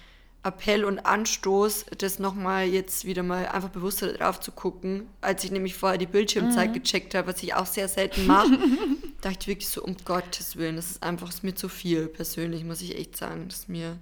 [0.47, 5.09] Appell und Anstoß, das nochmal jetzt wieder mal einfach bewusster drauf zu gucken.
[5.21, 8.57] Als ich nämlich vorher die Bildschirmzeit gecheckt habe, was ich auch sehr selten mache,
[9.21, 12.63] dachte ich wirklich so, um Gottes Willen, das ist einfach ist mir zu viel, persönlich,
[12.63, 13.49] muss ich echt sagen.
[13.49, 13.99] Das ist mir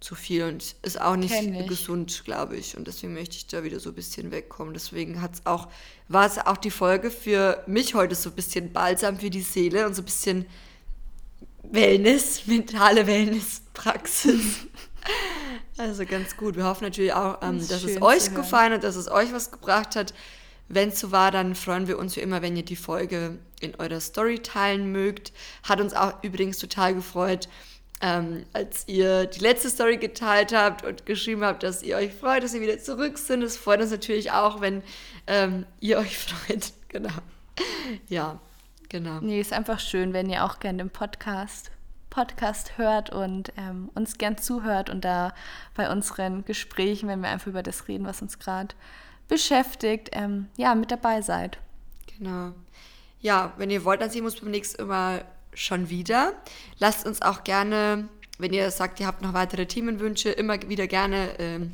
[0.00, 1.32] zu viel und ist auch nicht
[1.68, 2.76] gesund, glaube ich.
[2.76, 4.74] Und deswegen möchte ich da wieder so ein bisschen wegkommen.
[4.74, 5.68] Deswegen hat's auch,
[6.08, 9.86] war es auch die Folge für mich heute so ein bisschen balsam für die Seele
[9.86, 10.46] und so ein bisschen
[11.62, 14.66] Wellness, mentale Wellnesspraxis.
[15.78, 16.56] Also ganz gut.
[16.56, 19.96] Wir hoffen natürlich auch, ähm, dass es euch gefallen hat, dass es euch was gebracht
[19.96, 20.14] hat.
[20.68, 23.74] Wenn es so war, dann freuen wir uns wie immer, wenn ihr die Folge in
[23.76, 25.32] eurer Story teilen mögt.
[25.64, 27.48] Hat uns auch übrigens total gefreut,
[28.00, 32.42] ähm, als ihr die letzte Story geteilt habt und geschrieben habt, dass ihr euch freut,
[32.42, 33.42] dass ihr wieder zurück sind.
[33.42, 34.82] Es freut uns natürlich auch, wenn
[35.26, 36.72] ähm, ihr euch freut.
[36.88, 37.12] Genau.
[38.08, 38.40] Ja,
[38.88, 39.20] genau.
[39.20, 41.70] Nee, ist einfach schön, wenn ihr auch gerne den Podcast,
[42.12, 45.32] Podcast hört und ähm, uns gern zuhört und da
[45.74, 48.74] bei unseren Gesprächen, wenn wir einfach über das reden, was uns gerade
[49.28, 51.58] beschäftigt, ähm, ja, mit dabei seid.
[52.18, 52.52] Genau.
[53.22, 56.34] Ja, wenn ihr wollt, dann sehen wir uns beim nächsten Mal schon wieder.
[56.78, 58.08] Lasst uns auch gerne,
[58.38, 61.72] wenn ihr sagt, ihr habt noch weitere Themenwünsche, immer wieder gerne ähm,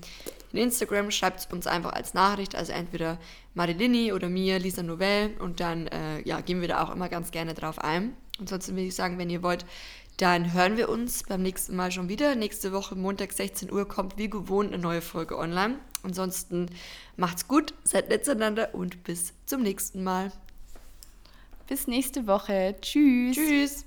[0.53, 3.19] in Instagram, schreibt es uns einfach als Nachricht, also entweder
[3.55, 7.33] Marilini oder mir, Lisa Novell und dann äh, ja, gehen wir da auch immer ganz
[7.33, 8.15] gerne drauf ein.
[8.39, 9.67] Ansonsten würde ich sagen, wenn ihr wollt,
[10.19, 12.35] dann hören wir uns beim nächsten Mal schon wieder.
[12.35, 15.79] Nächste Woche, Montag, 16 Uhr, kommt wie gewohnt eine neue Folge online.
[16.03, 16.67] Ansonsten
[17.17, 20.33] macht's gut, seid nett zueinander und bis zum nächsten Mal.
[21.69, 22.77] Bis nächste Woche.
[22.81, 23.37] Tschüss.
[23.37, 23.85] Tschüss.